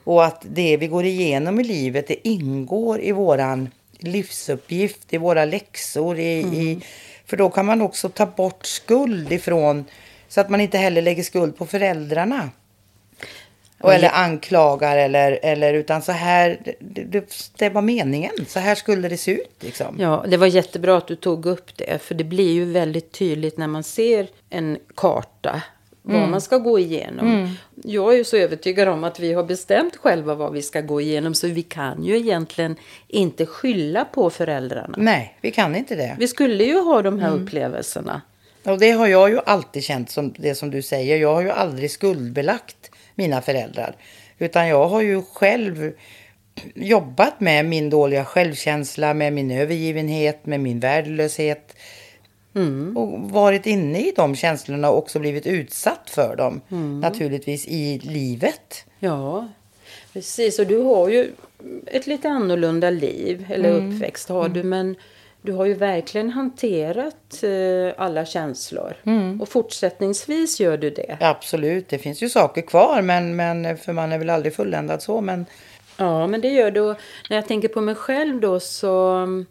Och 0.03 0.25
att 0.25 0.45
det 0.49 0.77
vi 0.77 0.87
går 0.87 1.05
igenom 1.05 1.59
i 1.59 1.63
livet 1.63 2.07
det 2.07 2.27
ingår 2.27 3.01
i 3.01 3.11
våran 3.11 3.69
livsuppgift, 3.99 5.13
i 5.13 5.17
våra 5.17 5.45
läxor. 5.45 6.19
I, 6.19 6.39
i, 6.39 6.79
för 7.25 7.37
då 7.37 7.49
kan 7.49 7.65
man 7.65 7.81
också 7.81 8.09
ta 8.09 8.25
bort 8.25 8.65
skuld 8.65 9.31
ifrån 9.31 9.85
så 10.27 10.41
att 10.41 10.49
man 10.49 10.61
inte 10.61 10.77
heller 10.77 11.01
lägger 11.01 11.23
skuld 11.23 11.57
på 11.57 11.65
föräldrarna. 11.65 12.49
Och 13.83 13.93
eller 13.93 14.09
anklagar 14.13 14.97
eller, 14.97 15.39
eller 15.43 15.73
utan 15.73 16.01
så 16.01 16.11
här, 16.11 16.57
det, 16.79 17.23
det, 17.57 17.69
var 17.69 17.81
meningen. 17.81 18.31
Så 18.47 18.59
här 18.59 18.75
skulle 18.75 19.09
det 19.09 19.17
se 19.17 19.31
ut 19.31 19.55
liksom. 19.59 19.95
Ja, 19.99 20.25
det 20.27 20.37
var 20.37 20.47
jättebra 20.47 20.97
att 20.97 21.07
du 21.07 21.15
tog 21.15 21.45
upp 21.45 21.77
det. 21.77 22.01
För 22.01 22.15
det 22.15 22.23
blir 22.23 22.53
ju 22.53 22.65
väldigt 22.65 23.11
tydligt 23.11 23.57
när 23.57 23.67
man 23.67 23.83
ser 23.83 24.27
en 24.49 24.77
karta. 24.95 25.61
Vad 26.01 26.29
man 26.29 26.41
ska 26.41 26.57
gå 26.57 26.79
igenom. 26.79 27.55
Jag 27.83 28.13
är 28.13 28.17
ju 28.17 28.23
så 28.23 28.37
övertygad 28.37 28.87
om 28.87 29.03
att 29.03 29.19
vi 29.19 29.33
har 29.33 29.43
bestämt 29.43 29.95
själva 29.95 30.35
vad 30.35 30.53
vi 30.53 30.61
ska 30.61 30.81
gå 30.81 31.01
igenom. 31.01 31.35
Så 31.35 31.47
vi 31.47 31.63
kan 31.63 32.03
ju 32.03 32.17
egentligen 32.17 32.75
inte 33.07 33.45
skylla 33.45 34.05
på 34.05 34.29
föräldrarna. 34.29 34.95
Nej, 34.97 35.37
vi 35.41 35.51
kan 35.51 35.75
inte 35.75 35.95
det. 35.95 36.15
Vi 36.19 36.27
skulle 36.27 36.63
ju 36.63 36.79
ha 36.79 37.01
de 37.01 37.19
här 37.19 37.31
upplevelserna. 37.31 38.21
Och 38.63 38.79
det 38.79 38.91
har 38.91 39.07
jag 39.07 39.29
ju 39.29 39.39
alltid 39.45 39.83
känt 39.83 40.09
som 40.09 40.33
det 40.37 40.55
som 40.55 40.71
du 40.71 40.81
säger. 40.81 41.17
Jag 41.17 41.33
har 41.33 41.41
ju 41.41 41.49
aldrig 41.49 41.91
skuldbelagt 41.91 42.92
mina 43.15 43.41
föräldrar. 43.41 43.96
Utan 44.39 44.67
jag 44.67 44.88
har 44.88 45.01
ju 45.01 45.22
själv 45.22 45.93
jobbat 46.75 47.39
med 47.39 47.65
min 47.65 47.89
dåliga 47.89 48.25
självkänsla, 48.25 49.13
med 49.13 49.34
min 49.34 49.51
övergivenhet, 49.51 50.46
med 50.46 50.60
min 50.60 50.79
värdelöshet. 50.79 51.75
Och 52.96 53.20
varit 53.32 53.65
inne 53.65 54.00
i 54.00 54.13
de 54.15 54.36
känslorna 54.36 54.89
och 54.89 54.98
också 54.98 55.20
blivit 55.20 55.48
utsatt 55.48 56.10
för 56.10 56.36
dem. 56.36 56.62
Naturligtvis 57.01 57.67
i 57.67 58.00
livet. 58.03 58.86
Ja, 59.00 59.48
precis. 60.13 60.60
Och 60.60 60.67
du 60.67 60.77
har 60.77 61.10
ju 61.10 61.32
ett 61.88 62.08
lite 62.08 62.29
annorlunda 62.29 62.89
liv, 62.89 63.48
eller 63.50 63.72
uppväxt 63.72 64.29
har 64.29 64.50
du. 64.50 64.63
Men 64.63 64.96
du 65.45 65.51
har 65.51 65.65
ju 65.65 65.73
verkligen 65.73 66.29
hanterat 66.29 67.43
eh, 67.43 67.93
alla 67.97 68.25
känslor. 68.25 68.93
Och 69.41 69.50
fortsättningsvis 69.50 70.59
gör 70.59 70.77
du 70.77 70.89
det. 70.89 71.17
Absolut, 71.19 71.89
det 71.89 71.97
finns 71.97 72.23
ju 72.23 72.29
saker 72.29 72.62
kvar 72.62 73.01
men, 73.01 73.35
men 73.35 73.77
för 73.77 73.93
man 73.93 74.12
är 74.12 74.17
väl 74.17 74.29
aldrig 74.29 74.55
fulländad 74.55 75.01
så. 75.01 75.21
Men 75.21 75.45
Ja, 75.97 76.27
men 76.27 76.41
det 76.41 76.50
gör 76.50 76.71
du. 76.71 76.83
När 77.29 77.38
jag 77.38 77.47
tänker 77.47 77.67
på 77.67 77.81
mig 77.81 77.95
själv 77.95 78.39
då 78.41 78.59
så... 78.59 79.09
mm, 79.09 79.45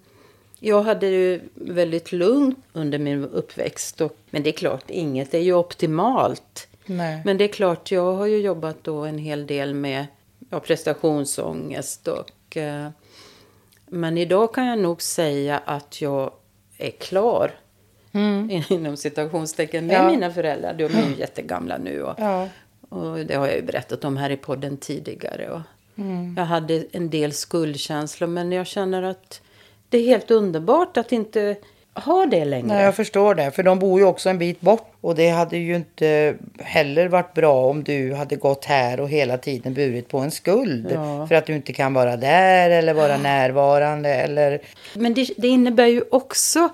Jag 0.61 0.82
hade 0.82 1.06
ju 1.06 1.40
väldigt 1.54 2.12
lugnt 2.12 2.58
under 2.72 2.99
min 2.99 3.25
uppväxt. 3.25 4.00
Och, 4.00 4.16
men 4.30 4.42
det 4.42 4.50
är 4.50 4.52
klart, 4.52 4.84
inget 4.90 5.34
är 5.34 5.38
ju 5.38 5.54
optimalt. 5.54 6.68
nej. 6.87 7.20
Men 7.25 7.38
det 7.38 7.44
är 7.44 7.49
klart, 7.49 7.90
jag 7.90 8.12
har 8.14 8.26
ju 8.26 8.37
jobbat 8.38 8.84
då 8.84 9.00
en 9.04 9.18
hel 9.18 9.46
del 9.46 9.75
med 9.75 10.06
ja, 10.50 10.61
prestationsångest. 10.61 12.08
Och, 12.08 12.56
eh, 12.56 12.88
men 13.92 14.18
idag 14.18 14.54
kan 14.54 14.66
jag 14.66 14.78
nog 14.78 15.02
säga 15.02 15.58
att 15.64 16.00
jag 16.00 16.32
är 16.78 16.90
klar. 16.90 17.50
Inom 18.70 18.96
citationstecken 18.96 19.87
med 19.87 19.96
Ja. 19.96 20.11
mina 20.11 20.30
föräldrar. 20.30 20.75
De 20.75 20.84
är 20.84 21.08
ju 21.11 21.16
jättegamla 21.18 21.78
nu. 21.78 22.02
Och, 22.02 22.14
Ja. 22.18 22.49
och 22.88 23.18
det 23.18 23.34
har 23.34 23.46
jag 23.46 23.56
ju 23.56 23.62
berättat 23.62 24.04
om 24.04 24.16
här 24.16 24.30
i 24.30 24.37
podden 24.37 24.76
tidigare. 24.76 25.50
Och 25.50 25.61
Mm. 25.96 26.34
Jag 26.38 26.44
hade 26.44 26.84
en 26.92 27.11
del 27.11 27.32
skuldkänslor 27.32 28.28
men 28.28 28.52
jag 28.52 28.66
känner 28.66 29.02
att 29.02 29.40
det 29.88 29.99
är 29.99 30.02
helt 30.04 30.30
underbart 30.30 30.96
att 30.96 31.12
inte 31.12 31.56
ha 31.94 32.26
det 32.26 32.44
längre. 32.44 32.66
Nej, 32.66 32.84
jag 32.84 32.94
förstår 32.94 33.34
det. 33.34 33.50
För 33.50 33.62
de 33.62 33.78
bor 33.78 34.00
ju 34.00 34.06
också 34.06 34.30
en 34.30 34.38
bit 34.38 34.61
bort. 34.61 34.88
Och 35.00 35.14
det 35.14 35.28
hade 35.28 35.56
ju 35.56 35.76
inte 35.76 36.34
heller 36.58 37.08
varit 37.08 37.34
bra 37.34 37.66
om 37.66 37.84
du 37.84 38.14
hade 38.14 38.37
gått 38.37 38.64
här 38.64 39.00
och 39.00 39.08
hela 39.08 39.38
tiden 39.38 39.75
burit 39.75 40.08
på 40.08 40.18
en 40.18 40.30
skuld. 40.30 40.90
Ja. 40.94 41.26
För 41.26 41.34
att 41.34 41.46
du 41.46 41.54
inte 41.54 41.72
kan 41.72 41.94
vara 41.94 42.16
där 42.16 42.70
eller 42.70 42.94
vara 42.94 43.16
närvarande 43.16 44.08
eller... 44.08 44.61
Men 44.94 45.14
det, 45.14 45.30
det 45.37 45.49
innebär 45.49 45.87
ju 45.87 46.02
också 46.11 46.68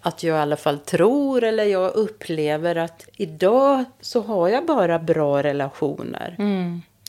att 0.00 0.22
jag 0.22 0.36
i 0.36 0.40
alla 0.40 0.56
fall 0.56 0.78
tror 0.78 1.44
eller 1.44 1.64
jag 1.64 1.94
upplever 1.94 2.76
att 2.76 3.08
idag 3.16 3.84
så 4.00 4.20
har 4.20 4.48
jag 4.48 4.66
bara 4.66 4.98
bra 4.98 5.42
relationer. 5.42 6.36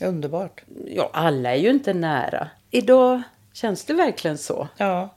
Underbart. 0.04 0.62
Ja, 0.86 1.10
alla 1.12 1.50
är 1.50 1.56
ju 1.56 1.70
inte 1.70 1.94
nära. 1.94 2.48
Idag 2.70 3.22
känns 3.52 3.84
det 3.84 3.94
verkligen 3.94 4.38
så. 4.38 4.68
Ja. 4.76 5.14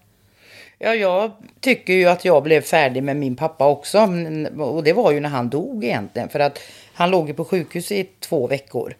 Ja, 0.79 0.95
jag 0.95 1.31
tycker 1.59 1.93
ju 1.93 2.05
att 2.05 2.25
jag 2.25 2.43
blev 2.43 2.61
färdig 2.61 3.03
med 3.03 3.15
min 3.15 3.35
pappa 3.35 3.67
också. 3.67 3.97
Mm, 3.97 4.61
Och 4.61 4.83
det 4.83 4.93
var 4.93 5.11
ju 5.11 5.19
när 5.19 5.29
han 5.29 5.49
dog 5.49 5.83
egentligen. 5.83 6.29
För 6.29 6.39
att 6.39 6.59
han 6.93 7.11
låg 7.11 7.27
ju 7.27 7.33
på 7.33 7.45
sjukhus 7.45 7.91
i 7.91 8.09
två 8.19 8.47
veckor. 8.47 8.95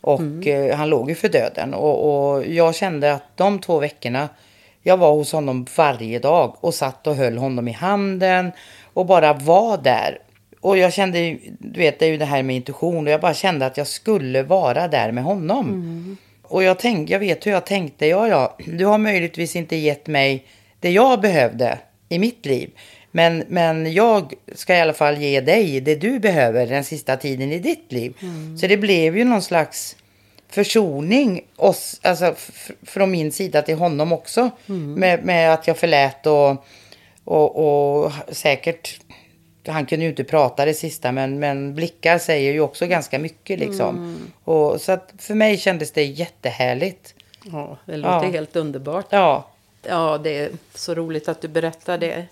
Och 0.00 0.46
eh, 0.46 0.76
han 0.76 0.88
låg 0.88 1.08
ju 1.08 1.14
för 1.14 1.28
döden. 1.28 1.74
Och, 1.74 2.32
och 2.34 2.46
jag 2.46 2.74
kände 2.74 3.14
att 3.14 3.22
de 3.36 3.58
två 3.58 3.78
veckorna, 3.78 4.28
jag 4.82 4.96
var 4.96 5.12
hos 5.12 5.32
honom 5.32 5.66
varje 5.76 6.18
dag 6.18 6.56
och 6.60 6.74
satt 6.74 7.06
och 7.06 7.16
höll 7.16 7.38
honom 7.38 7.68
i 7.68 7.72
handen 7.72 8.52
och 8.94 9.06
bara 9.06 9.32
var 9.32 9.78
där. 9.78 10.18
Och 10.60 10.78
jag 10.78 10.92
kände, 10.92 11.38
du 11.58 11.80
vet 11.80 11.98
det 11.98 12.06
är 12.06 12.10
ju 12.10 12.16
det 12.16 12.24
här 12.24 12.42
med 12.42 12.56
intuition 12.56 13.06
och 13.06 13.12
jag 13.12 13.20
bara 13.20 13.34
kände 13.34 13.66
att 13.66 13.76
jag 13.76 13.86
skulle 13.86 14.42
vara 14.42 14.88
där 14.88 15.12
med 15.12 15.24
honom. 15.24 16.16
Och 16.42 16.62
jag, 16.62 16.78
tänk, 16.78 17.10
jag 17.10 17.18
vet 17.18 17.46
hur 17.46 17.52
jag 17.52 17.66
tänkte, 17.66 18.06
ja 18.06 18.28
ja, 18.28 18.56
du 18.66 18.84
har 18.84 18.98
möjligtvis 18.98 19.56
inte 19.56 19.76
gett 19.76 20.06
mig 20.06 20.44
det 20.80 20.90
jag 20.90 21.20
behövde 21.20 21.78
i 22.08 22.18
mitt 22.18 22.46
liv. 22.46 22.70
Men, 23.10 23.44
men 23.48 23.92
jag 23.92 24.32
ska 24.54 24.76
i 24.76 24.80
alla 24.80 24.92
fall 24.92 25.16
ge 25.18 25.40
dig 25.40 25.80
det 25.80 25.94
du 25.94 26.18
behöver 26.18 26.66
den 26.66 26.84
sista 26.84 27.16
tiden 27.16 27.52
i 27.52 27.58
ditt 27.58 27.92
liv. 27.92 28.14
Så 28.60 28.66
det 28.66 28.76
blev 28.76 29.16
ju 29.16 29.24
någon 29.24 29.42
slags 29.42 29.96
försoning 30.48 31.40
oss, 31.56 32.00
alltså, 32.02 32.34
från 32.82 33.10
min 33.10 33.32
sida 33.32 33.62
till 33.62 33.76
honom 33.76 34.12
också. 34.12 34.50
Med, 34.66 35.24
med 35.24 35.54
att 35.54 35.66
jag 35.66 35.76
förlät 35.76 36.26
och, 36.26 36.64
och, 37.24 37.56
och 38.04 38.12
säkert, 38.28 39.00
han 39.66 39.86
kunde 39.86 40.04
ju 40.04 40.10
inte 40.10 40.24
prata 40.24 40.64
det 40.64 40.74
sista 40.74 41.12
men, 41.12 41.38
men 41.38 41.74
blickar 41.74 42.18
säger 42.18 42.52
ju 42.52 42.60
också 42.60 42.86
ganska 42.86 43.18
mycket 43.18 43.58
liksom. 43.58 44.18
Och, 44.44 44.80
så 44.80 44.92
att 44.92 45.12
för 45.18 45.34
mig 45.34 45.56
kändes 45.58 45.90
det 45.92 46.04
jättehärligt. 46.04 47.14
Ja, 47.52 47.78
det 47.86 47.96
låter 47.96 48.26
Ja. 48.26 48.30
helt 48.32 48.56
underbart. 48.56 49.06
Ja, 49.10 49.48
Ja, 49.82 50.18
det 50.18 50.38
är 50.38 50.50
så 50.74 50.94
roligt 50.94 51.28
att 51.28 51.40
du 51.40 51.48
berättar 51.48 51.98
det. 51.98 52.26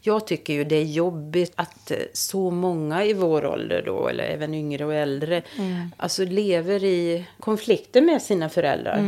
Jag 0.00 0.26
tycker 0.26 0.52
ju 0.52 0.64
det 0.64 0.76
är 0.76 0.84
jobbigt 0.84 1.52
att 1.54 1.90
eh, 1.90 1.96
så 2.12 2.50
många 2.50 3.04
i 3.04 3.12
vår 3.12 3.46
ålder 3.46 3.82
då, 3.86 4.08
eller 4.08 4.24
även 4.24 4.54
yngre 4.54 4.84
och 4.84 4.94
äldre, 4.94 5.42
alltså 5.96 6.24
lever 6.24 6.84
i 6.84 7.26
konflikter 7.40 8.02
med 8.02 8.22
sina 8.22 8.48
föräldrar 8.48 9.00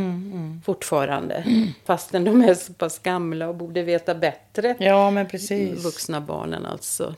fortfarande. 0.65 1.43
Fastän 1.85 2.23
de 2.23 2.41
är 2.41 2.53
så 2.53 2.73
pass 2.73 2.99
gamla 2.99 3.49
och 3.49 3.55
borde 3.55 3.83
veta 3.83 4.15
bättre. 4.15 4.75
ja 4.79 5.11
men 5.11 5.27
precis. 5.27 5.85
Vuxna 5.85 6.21
barnen 6.21 6.65
alltså. 6.65 7.15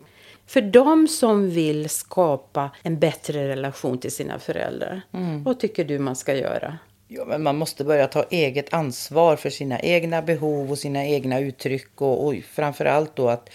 För 0.47 0.61
de 0.61 1.07
som 1.07 1.49
vill 1.49 1.89
skapa 1.89 2.69
en 2.83 2.99
bättre 2.99 3.47
relation 3.47 3.97
till 3.97 4.11
sina 4.11 4.39
föräldrar, 4.39 5.01
vad 5.45 5.59
tycker 5.59 5.85
du 5.85 5.99
man 5.99 6.15
ska 6.15 6.35
göra? 6.35 6.77
Ja, 7.13 7.25
men 7.25 7.43
man 7.43 7.57
måste 7.57 7.83
börja 7.83 8.07
ta 8.07 8.25
eget 8.29 8.73
ansvar 8.73 9.35
för 9.35 9.49
sina 9.49 9.79
egna 9.79 10.21
behov 10.21 10.71
och 10.71 10.77
sina 10.77 11.05
egna 11.05 11.39
uttryck. 11.39 12.01
Och, 12.01 12.25
och 12.25 12.35
framförallt 12.53 13.15
då 13.15 13.29
att 13.29 13.49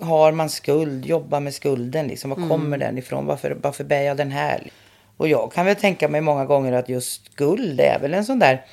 har 0.00 0.32
man 0.32 0.50
skuld, 0.50 1.06
jobba 1.06 1.40
med 1.40 1.54
skulden. 1.54 2.06
Liksom, 2.06 2.30
var 2.30 2.48
kommer 2.48 2.78
den 2.78 2.98
ifrån? 2.98 3.26
Varför, 3.26 3.56
varför 3.62 3.84
bär 3.84 4.02
jag 4.02 4.16
den 4.16 4.30
här? 4.30 4.70
Och 5.16 5.28
jag 5.28 5.52
kan 5.52 5.66
väl 5.66 5.76
tänka 5.76 6.08
mig 6.08 6.20
många 6.20 6.44
gånger 6.44 6.72
att 6.72 6.88
just 6.88 7.32
skuld 7.32 7.80
är 7.80 7.98
väl 8.00 8.14
en 8.14 8.24
sån 8.24 8.38
där 8.38 8.64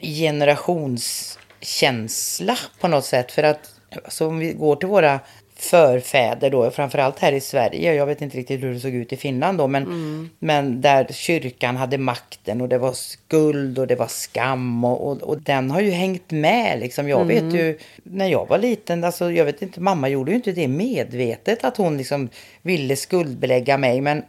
generationskänsla 0.00 2.58
på 2.80 2.88
något 2.88 3.04
sätt. 3.04 3.32
För 3.32 3.42
att 3.42 3.74
alltså, 4.04 4.26
om 4.26 4.38
vi 4.38 4.52
går 4.52 4.76
till 4.76 4.88
våra 4.88 5.20
förfäder 5.64 6.50
då, 6.50 6.70
framförallt 6.70 7.18
här 7.18 7.32
i 7.32 7.40
Sverige. 7.40 7.94
Jag 7.94 8.06
vet 8.06 8.22
inte 8.22 8.36
riktigt 8.38 8.62
hur 8.62 8.74
det 8.74 8.80
såg 8.80 8.94
ut 8.94 9.12
i 9.12 9.16
Finland 9.16 9.58
då, 9.58 9.66
men, 9.66 9.82
Mm. 9.82 10.30
men 10.38 10.80
där 10.80 11.06
kyrkan 11.10 11.76
hade 11.76 11.98
makten 11.98 12.60
och 12.60 12.68
det 12.68 12.78
var 12.78 12.92
skuld 12.92 13.78
och 13.78 13.86
det 13.86 13.94
var 13.96 14.06
skam 14.06 14.84
och, 14.84 15.10
och, 15.10 15.22
och 15.22 15.40
den 15.42 15.70
har 15.70 15.80
ju 15.80 15.90
hängt 15.90 16.30
med 16.30 16.80
liksom. 16.80 17.08
Jag 17.08 17.24
vet 17.24 17.42
Mm. 17.42 17.56
ju, 17.56 17.78
när 18.02 18.26
jag 18.26 18.48
var 18.48 18.58
liten, 18.58 19.04
alltså 19.04 19.32
jag 19.32 19.44
vet 19.44 19.62
inte, 19.62 19.80
mamma 19.80 20.08
gjorde 20.08 20.30
ju 20.30 20.36
inte 20.36 20.52
det 20.52 20.68
medvetet 20.68 21.64
att 21.64 21.76
hon 21.76 21.96
liksom 21.96 22.28
ville 22.62 22.96
skuldbelägga 22.96 23.78
mig, 23.78 24.00
men 24.00 24.22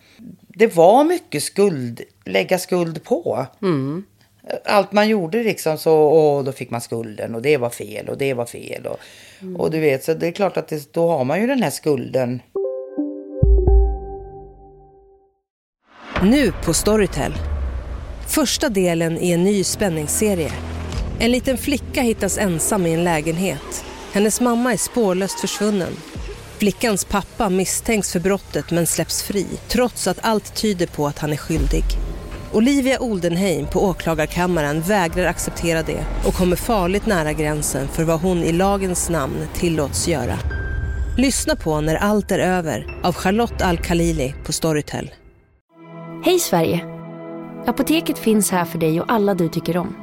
det 0.48 0.76
var 0.76 1.04
mycket 1.04 1.44
skuld, 1.44 2.02
lägga 2.26 2.58
skuld 2.60 3.04
på. 3.04 3.46
Allt 4.66 4.92
man 4.92 5.10
gjorde 5.10 5.44
liksom 5.44 5.78
så, 5.78 5.98
och 5.98 6.44
då 6.44 6.52
fick 6.52 6.70
man 6.70 6.82
skulden 6.82 7.36
och 7.36 7.42
det 7.42 7.58
var 7.58 7.70
fel 7.70 8.10
och 8.10 8.18
det 8.18 8.34
var 8.34 8.46
fel. 8.46 8.86
Och, 8.86 9.00
och 9.58 9.72
du 9.72 9.80
vet, 9.80 10.04
så 10.04 10.14
det 10.14 10.28
är 10.28 10.32
klart 10.32 10.58
att 10.58 10.68
det, 10.68 10.94
då 10.94 11.08
har 11.08 11.24
man 11.24 11.42
ju 11.42 11.48
den 11.48 11.64
här 11.64 11.70
skulden. 11.70 12.42
Nu 16.24 16.52
på 16.66 16.74
Storytel. 16.74 17.34
Första 18.28 18.70
delen 18.70 19.18
i 19.18 19.32
en 19.32 19.44
ny 19.44 19.64
spänningsserie. 19.64 20.52
En 21.20 21.32
liten 21.32 21.58
flicka 21.58 22.02
hittas 22.02 22.38
ensam 22.38 22.86
i 22.86 22.94
en 22.94 23.04
lägenhet. 23.04 23.86
Hennes 24.14 24.42
mamma 24.42 24.74
är 24.74 24.78
spårlöst 24.78 25.40
försvunnen. 25.40 25.94
Flickans 26.58 27.06
pappa 27.06 27.50
misstänks 27.50 28.12
för 28.12 28.20
brottet 28.20 28.72
men 28.72 28.88
släpps 28.88 29.24
fri 29.24 29.46
trots 29.68 30.08
att 30.08 30.20
allt 30.22 30.56
tyder 30.56 30.88
på 30.88 31.08
att 31.08 31.20
han 31.20 31.34
är 31.34 31.38
skyldig. 31.38 31.84
Olivia 32.54 33.00
Oldenheim 33.00 33.68
på 33.68 33.84
åklagarkammaren 33.84 34.82
vägrar 34.82 35.26
acceptera 35.26 35.82
det 35.84 36.06
och 36.28 36.34
kommer 36.34 36.56
farligt 36.56 37.06
nära 37.06 37.34
gränsen 37.34 37.88
för 37.88 38.04
vad 38.04 38.22
hon 38.22 38.38
i 38.38 38.52
lagens 38.52 39.10
namn 39.10 39.48
tillåts 39.54 40.08
göra. 40.08 40.34
Lyssna 41.18 41.56
på 41.56 41.82
När 41.82 41.96
allt 41.96 42.32
är 42.32 42.40
över 42.40 43.00
av 43.04 43.14
Charlotte 43.14 43.62
Al-Khalili 43.62 44.36
på 44.46 44.52
Storytel. 44.52 45.12
Hej 46.26 46.40
Sverige! 46.40 46.86
Apoteket 47.66 48.20
finns 48.20 48.52
här 48.52 48.66
för 48.66 48.78
dig 48.78 49.02
och 49.02 49.12
alla 49.12 49.34
du 49.34 49.50
tycker 49.50 49.78
om. 49.78 49.96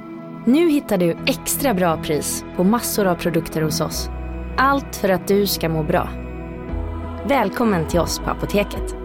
Nu 0.46 0.70
hittar 0.70 0.98
du 0.98 1.16
extra 1.26 1.74
bra 1.74 2.02
pris 2.02 2.44
på 2.56 2.64
massor 2.64 3.06
av 3.06 3.14
produkter 3.14 3.62
hos 3.62 3.80
oss. 3.80 4.08
Allt 4.56 4.96
för 4.96 5.08
att 5.08 5.28
du 5.28 5.46
ska 5.46 5.68
må 5.68 5.82
bra. 5.82 6.08
Välkommen 7.28 7.88
till 7.88 8.00
oss 8.00 8.18
på 8.18 8.30
Apoteket. 8.30 8.99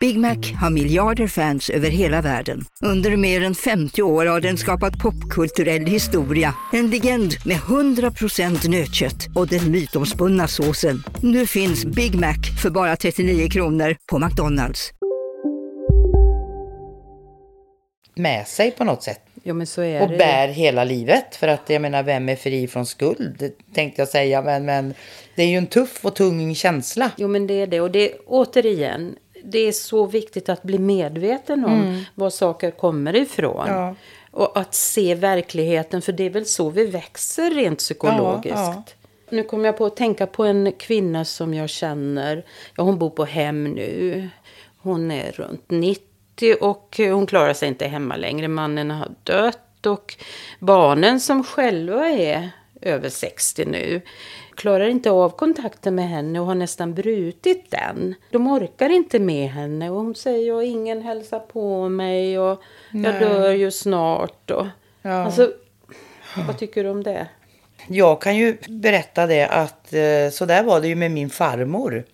Big 0.00 0.18
Mac 0.18 0.36
har 0.60 0.70
miljarder 0.70 1.26
fans 1.26 1.70
över 1.70 1.90
hela 1.90 2.22
världen. 2.22 2.64
Under 2.82 3.16
mer 3.16 3.42
än 3.42 3.54
50 3.54 4.02
år 4.02 4.26
har 4.26 4.40
den 4.40 4.56
skapat 4.56 4.98
popkulturell 4.98 5.86
historia. 5.86 6.54
En 6.72 6.90
legend 6.90 7.34
med 7.46 7.56
100% 7.56 8.68
nötkött 8.68 9.26
och 9.34 9.48
den 9.48 9.70
mytomspunna 9.70 10.48
såsen. 10.48 11.02
Nu 11.22 11.46
finns 11.46 11.84
Big 11.84 12.14
Mac 12.14 12.34
för 12.62 12.70
bara 12.70 12.96
39 12.96 13.48
kronor 13.50 13.96
på 14.10 14.18
McDonalds. 14.18 14.90
Med 18.14 18.46
sig 18.48 18.70
på 18.70 18.84
något 18.84 19.02
sätt. 19.02 19.20
Jo, 19.42 19.54
men 19.54 19.66
så 19.66 19.82
är 19.82 20.02
Och 20.02 20.10
det. 20.10 20.16
bär 20.16 20.48
hela 20.48 20.84
livet. 20.84 21.36
För 21.36 21.48
att 21.48 21.70
jag 21.70 21.82
menar, 21.82 22.02
vem 22.02 22.28
är 22.28 22.36
fri 22.36 22.68
från 22.68 22.86
skuld? 22.86 23.36
Det 23.38 23.74
tänkte 23.74 24.02
jag 24.02 24.08
säga. 24.08 24.42
Men, 24.42 24.64
men 24.64 24.94
det 25.34 25.42
är 25.42 25.46
ju 25.46 25.56
en 25.56 25.66
tuff 25.66 26.04
och 26.04 26.14
tung 26.14 26.54
känsla. 26.54 27.10
Jo, 27.16 27.28
men 27.28 27.46
det 27.46 27.54
är 27.54 27.66
det. 27.66 27.80
Och 27.80 27.90
det 27.90 28.12
återigen, 28.26 29.16
det 29.44 29.58
är 29.58 29.72
så 29.72 30.06
viktigt 30.06 30.48
att 30.48 30.62
bli 30.62 30.78
medveten 30.78 31.64
om 31.64 32.04
var 32.14 32.30
saker 32.30 32.70
kommer 32.70 33.16
ifrån. 33.16 33.66
Ja. 33.68 33.94
Och 34.30 34.58
att 34.58 34.74
se 34.74 35.14
verkligheten, 35.14 36.02
för 36.02 36.12
det 36.12 36.24
är 36.24 36.30
väl 36.30 36.46
så 36.46 36.70
vi 36.70 36.86
växer 36.86 37.50
rent 37.50 37.78
psykologiskt. 37.78 38.56
Ja, 38.56 38.84
Nu 39.30 39.42
kommer 39.42 39.64
jag 39.64 39.76
på 39.76 39.86
att 39.86 39.96
tänka 39.96 40.26
på 40.26 40.44
en 40.44 40.72
kvinna 40.72 41.24
som 41.24 41.54
jag 41.54 41.68
känner. 41.68 42.44
Ja, 42.76 42.82
hon 42.82 42.98
bor 42.98 43.10
på 43.10 43.24
hem 43.24 43.64
nu. 43.64 44.28
Hon 44.78 45.10
är 45.10 45.32
runt 45.32 45.64
90 45.70 46.54
och 46.60 46.94
hon 46.98 47.26
klarar 47.26 47.52
sig 47.52 47.68
inte 47.68 47.86
hemma 47.86 48.16
längre. 48.16 48.48
Mannen 48.48 48.90
har 48.90 49.08
dött 49.22 49.86
och 49.86 50.16
barnen 50.58 51.20
som 51.20 51.44
själva 51.44 52.08
är 52.08 52.50
över 52.80 53.08
60 53.08 53.64
nu 53.64 54.00
klarar 54.54 54.88
inte 54.88 55.10
av 55.10 55.30
kontakten 55.30 55.94
med 55.94 56.08
henne 56.08 56.40
och 56.40 56.46
har 56.46 56.54
nästan 56.54 56.94
brutit 56.94 57.70
den. 57.70 58.14
De 58.30 58.46
orkar 58.46 58.90
inte 58.90 59.18
med 59.18 59.48
henne 59.50 59.90
och 59.90 59.96
hon 59.96 60.14
säger 60.14 60.58
att 60.58 60.64
ingen 60.64 61.02
hälsar 61.02 61.40
på 61.40 61.88
mig 61.88 62.38
och 62.38 62.62
jag 62.92 63.20
dör 63.20 63.52
ju 63.52 63.70
snart. 63.70 64.50
Och, 64.50 64.66
Ja. 65.02 65.10
Alltså, 65.12 65.52
vad 66.46 66.58
tycker 66.58 66.84
du 66.84 66.90
om 66.90 67.02
det? 67.02 67.28
Jag 67.86 68.20
kan 68.20 68.36
ju 68.36 68.56
berätta 68.68 69.26
det 69.26 69.46
att 69.46 69.92
eh, 69.92 70.30
så 70.32 70.44
där 70.44 70.62
var 70.62 70.80
det 70.80 70.88
ju 70.88 70.94
med 70.94 71.10
min 71.10 71.30
farmor. 71.30 72.04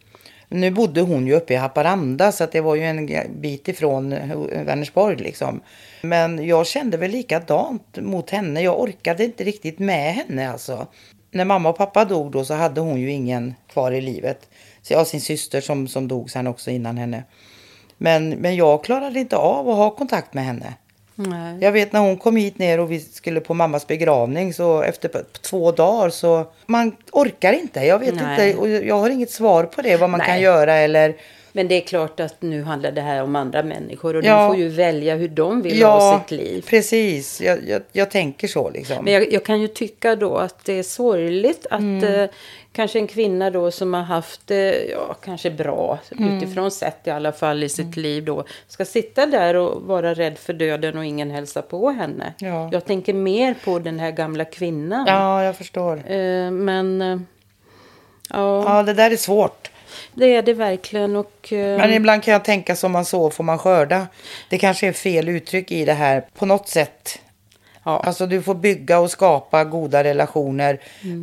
Nu 0.48 0.70
bodde 0.70 1.00
hon 1.00 1.26
ju 1.26 1.34
uppe 1.34 1.54
i 1.54 1.56
Haparanda 1.56 2.32
så 2.32 2.44
att 2.44 2.52
det 2.52 2.60
var 2.60 2.74
ju 2.74 2.82
en 2.82 3.40
bit 3.40 3.68
ifrån 3.68 4.12
eh, 4.12 4.36
Vänersborg 4.64 5.16
liksom. 5.16 5.60
Men 6.02 6.46
jag 6.46 6.66
kände 6.66 6.96
väl 6.96 7.10
likadant 7.10 7.98
mot 8.00 8.30
henne. 8.30 8.62
Jag 8.62 8.80
orkade 8.80 9.24
inte 9.24 9.44
riktigt 9.44 9.78
med 9.78 10.14
henne 10.14 10.50
alltså. 10.50 10.86
När 11.30 11.44
mamma 11.44 11.68
och 11.68 11.76
pappa 11.76 12.04
dog 12.04 12.32
då 12.32 12.44
så 12.44 12.54
hade 12.54 12.80
hon 12.80 13.00
ju 13.00 13.10
ingen 13.10 13.54
kvar 13.72 13.92
i 13.92 14.00
livet. 14.00 14.48
Så 14.82 14.92
jag 14.92 14.98
har 14.98 15.04
sin 15.04 15.20
syster 15.20 15.60
som, 15.60 15.88
som 15.88 16.08
dog 16.08 16.30
sen 16.30 16.46
också 16.46 16.70
innan 16.70 16.96
henne. 16.96 17.24
Men, 17.98 18.28
men 18.30 18.56
jag 18.56 18.84
klarade 18.84 19.20
inte 19.20 19.36
av 19.36 19.68
att 19.68 19.76
ha 19.76 19.90
kontakt 19.90 20.34
med 20.34 20.44
henne. 20.44 20.74
Nej. 21.14 21.58
Jag 21.60 21.72
vet 21.72 21.92
när 21.92 22.00
hon 22.00 22.16
kom 22.16 22.36
hit 22.36 22.58
ner 22.58 22.80
och 22.80 22.92
vi 22.92 23.00
skulle 23.00 23.40
på 23.40 23.54
mammas 23.54 23.86
begravning 23.86 24.54
så 24.54 24.82
efter 24.82 25.24
två 25.40 25.72
dagar 25.72 26.10
så 26.10 26.46
man 26.66 26.96
orkar 27.12 27.52
inte. 27.52 27.80
Jag 27.80 27.98
vet 27.98 28.14
Nej. 28.14 28.50
inte 28.50 28.60
och 28.60 28.68
jag 28.68 28.98
har 28.98 29.10
inget 29.10 29.30
svar 29.30 29.64
på 29.64 29.82
det 29.82 29.96
vad 29.96 30.10
man 30.10 30.18
Nej. 30.18 30.26
kan 30.28 30.40
göra 30.40 30.74
eller 30.74 31.14
Men 31.56 31.68
det 31.68 31.74
är 31.74 31.80
klart 31.80 32.20
att 32.20 32.42
nu 32.42 32.62
handlar 32.62 32.92
det 32.92 33.00
här 33.00 33.22
om 33.22 33.36
andra 33.36 33.62
människor 33.62 34.16
och 34.16 34.24
Ja. 34.24 34.36
de 34.40 34.46
får 34.48 34.56
ju 34.56 34.68
välja 34.68 35.14
hur 35.16 35.28
de 35.28 35.62
vill 35.62 35.82
ha 35.82 36.20
sitt 36.20 36.30
liv. 36.30 36.64
precis. 36.68 37.40
Jag, 37.40 37.58
jag, 37.68 37.82
jag 37.92 38.10
tänker 38.10 38.48
så 38.48 38.70
liksom. 38.70 39.04
Men 39.04 39.12
jag, 39.12 39.32
jag 39.32 39.44
kan 39.44 39.60
ju 39.60 39.68
tycka 39.68 40.16
då 40.16 40.36
att 40.36 40.64
det 40.64 40.72
är 40.78 40.82
sorgligt 40.82 41.66
att 41.70 41.80
Mm. 41.80 42.04
eh, 42.20 42.30
kanske 42.72 42.98
en 42.98 43.06
kvinna 43.06 43.50
då 43.50 43.70
som 43.70 43.94
har 43.94 44.02
haft 44.02 44.40
det, 44.46 44.84
ja 44.90 45.14
kanske 45.24 45.50
bra 45.50 45.98
Mm. 46.18 46.36
utifrån 46.38 46.70
sett 46.70 47.06
i 47.06 47.10
alla 47.10 47.32
fall 47.32 47.62
i 47.62 47.68
sitt 47.68 47.96
liv 47.96 48.24
då 48.24 48.44
ska 48.68 48.84
sitta 48.84 49.26
där 49.26 49.54
och 49.56 49.82
vara 49.82 50.14
rädd 50.14 50.38
för 50.38 50.52
döden 50.52 50.98
och 50.98 51.04
ingen 51.04 51.30
hälsar 51.30 51.62
på 51.62 51.90
henne. 51.90 52.34
Ja. 52.38 52.68
Jag 52.72 52.84
tänker 52.84 53.12
mer 53.14 53.54
på 53.64 53.78
den 53.78 53.98
här 53.98 54.10
gamla 54.10 54.44
kvinnan. 54.44 55.04
Ja, 55.06 55.44
jag 55.44 55.56
förstår. 55.56 55.96
Eh, 56.12 56.50
men 56.50 57.02
eh, 57.02 57.18
ja, 58.30 58.64
Ja, 58.76 58.82
det 58.82 58.94
där 58.94 59.10
är 59.10 59.16
svårt. 59.16 59.70
Det 60.14 60.34
är 60.36 60.42
det 60.42 60.54
verkligen 60.54 61.16
och 61.16 61.52
eh, 61.52 61.78
Men 61.78 61.92
ibland 61.92 62.22
kan 62.22 62.32
jag 62.32 62.44
tänka 62.44 62.76
som 62.76 62.92
man 62.92 63.04
så 63.04 63.30
får 63.30 63.44
man 63.44 63.58
skörda. 63.58 64.06
Det 64.50 64.58
kanske 64.58 64.88
är 64.88 64.92
fel 64.92 65.28
uttryck 65.28 65.70
i 65.72 65.84
det 65.84 65.92
här 65.92 66.24
på 66.38 66.46
något 66.46 66.68
sätt. 66.68 67.18
ja. 67.84 68.02
Alltså 68.04 68.26
du 68.26 68.42
får 68.42 68.54
bygga 68.54 68.98
och 68.98 69.10
skapa 69.10 69.64
goda 69.64 70.04
relationer 70.04 70.80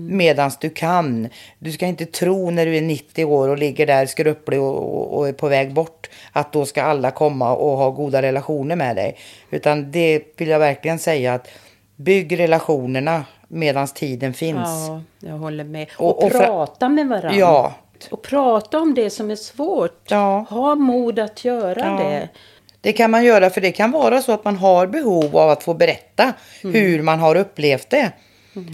medans 0.09 0.57
du 0.57 0.69
kan. 0.69 1.29
Du 1.59 1.71
ska 1.71 1.85
inte 1.85 2.05
tro 2.05 2.51
när 2.51 2.65
du 2.65 2.77
är 2.77 2.81
90 2.81 3.25
år 3.25 3.49
och 3.49 3.57
ligger 3.57 3.85
där 3.87 4.05
skrupplig 4.05 4.61
och, 4.61 4.75
och, 4.77 5.17
och 5.17 5.27
är 5.27 5.33
på 5.33 5.47
väg 5.47 5.73
bort 5.73 6.09
att 6.31 6.53
då 6.53 6.65
ska 6.65 6.83
alla 6.83 7.11
komma 7.11 7.55
och 7.55 7.77
ha 7.77 7.89
goda 7.89 8.21
relationer 8.21 8.75
med 8.75 8.95
dig. 8.95 9.17
Utan 9.49 9.91
det 9.91 10.21
vill 10.37 10.47
jag 10.49 10.59
verkligen 10.59 10.99
säga 10.99 11.33
att 11.33 11.47
bygg 11.95 12.39
relationerna 12.39 13.25
medans 13.47 13.93
tiden 13.93 14.33
finns. 14.33 14.59
Ja, 14.87 15.01
jag 15.19 15.33
håller 15.37 15.63
med. 15.63 15.87
Och- 15.97 16.17
Och, 16.17 16.23
och 16.23 16.31
prata 16.31 16.89
med 16.89 17.07
varandra. 17.07 17.35
Ja. 17.39 17.73
Och 18.11 18.21
prata 18.21 18.79
om 18.79 18.93
det 18.93 19.09
som 19.09 19.31
är 19.31 19.35
svårt. 19.35 20.01
Ja. 20.11 20.45
Ha 20.49 20.75
mod 20.75 21.19
att 21.19 21.45
göra 21.45 21.79
Ja. 21.79 22.03
det. 22.09 22.29
Det 22.81 22.93
kan 22.93 23.11
man 23.11 23.23
göra 23.23 23.49
för 23.49 23.61
det 23.61 23.71
kan 23.71 23.91
vara 23.91 24.21
så 24.21 24.31
att 24.31 24.45
man 24.45 24.55
har 24.57 24.87
behov 24.87 25.37
av 25.37 25.49
att 25.49 25.63
få 25.63 25.73
berätta 25.73 26.33
hur 26.61 27.01
man 27.01 27.19
har 27.19 27.35
upplevt 27.35 27.89
det. 27.89 28.11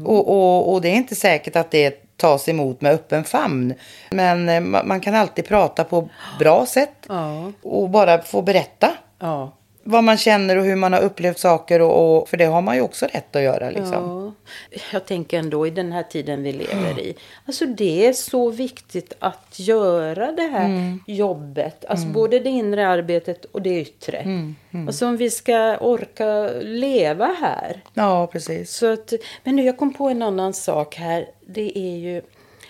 Och, 0.05 0.27
och, 0.27 0.73
och 0.73 0.81
det 0.81 0.89
är 0.89 0.95
inte 0.95 1.15
säkert 1.15 1.55
att 1.55 1.71
det 1.71 2.17
tas 2.17 2.49
emot 2.49 2.81
med 2.81 2.91
öppen 2.93 3.23
famn. 3.23 3.73
Men 4.11 4.49
eh, 4.49 4.51
ma- 4.61 4.83
man 4.85 5.01
kan 5.01 5.15
alltid 5.15 5.45
prata 5.47 5.83
på 5.83 6.09
bra 6.39 6.65
sätt 6.65 7.05
Ja. 7.09 7.51
och 7.63 7.89
bara 7.89 8.21
få 8.21 8.41
berätta 8.41 8.89
Ja. 9.19 9.53
Vad 9.89 10.03
man 10.03 10.17
känner 10.17 10.55
och 10.57 10.65
hur 10.65 10.75
man 10.75 10.93
har 10.93 11.01
upplevt 11.01 11.39
saker. 11.39 11.81
Och, 11.81 12.17
och, 12.21 12.29
för 12.29 12.37
det 12.37 12.45
har 12.45 12.61
man 12.61 12.75
ju 12.75 12.81
också 12.81 13.05
rätt 13.05 13.35
att 13.35 13.41
göra. 13.41 13.69
Liksom. 13.69 14.33
Ja. 14.71 14.77
Jag 14.93 15.05
tänker 15.05 15.39
ändå 15.39 15.67
i 15.67 15.69
den 15.69 15.91
här 15.91 16.03
tiden 16.03 16.43
vi 16.43 16.53
lever 16.53 16.99
i. 16.99 17.15
Alltså 17.45 17.65
det 17.65 18.07
är 18.07 18.13
så 18.13 18.49
viktigt 18.49 19.13
att 19.19 19.59
göra 19.59 20.31
det 20.31 20.41
här 20.41 20.65
Mm. 20.65 20.99
jobbet. 21.07 21.85
Alltså 21.85 22.07
både 22.07 22.39
det 22.39 22.49
inre 22.49 22.87
arbetet 22.87 23.45
och 23.45 23.61
det 23.61 23.79
yttre. 23.81 24.17
Mm, 24.17 24.55
Alltså 24.87 25.05
om 25.07 25.17
vi 25.17 25.29
ska 25.29 25.77
orka 25.77 26.49
leva 26.61 27.25
här. 27.25 27.81
Ja, 27.93 28.27
precis. 28.27 28.71
Så 28.77 28.93
att, 28.93 29.13
men 29.43 29.55
nu, 29.55 29.63
jag 29.65 29.77
kom 29.77 29.93
på 29.93 30.09
en 30.09 30.21
annan 30.21 30.53
sak 30.53 30.95
här. 30.95 31.27
Det 31.47 31.77
är 31.77 31.97
ju... 31.97 32.21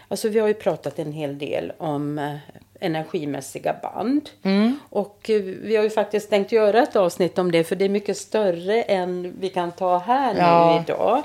Alltså 0.07 0.29
vi 0.29 0.39
har 0.39 0.47
ju 0.47 0.53
pratat 0.53 0.99
en 0.99 1.11
hel 1.11 1.37
del 1.37 1.73
om 1.77 2.19
eh, 2.19 2.35
energimässiga 2.79 3.75
band. 3.81 4.29
Och 4.89 5.29
eh, 5.29 5.41
vi 5.41 5.75
har 5.75 5.83
ju 5.83 5.89
faktiskt 5.89 6.29
tänkt 6.29 6.51
göra 6.51 6.83
ett 6.83 6.95
avsnitt 6.95 7.37
om 7.37 7.51
det. 7.51 7.63
För 7.63 7.75
det 7.75 7.85
är 7.85 7.89
mycket 7.89 8.17
större 8.17 8.81
än 8.81 9.35
vi 9.39 9.49
kan 9.49 9.71
ta 9.71 9.97
här 9.97 10.35
Ja. 10.37 10.75
nu 10.75 10.81
idag. 10.93 11.23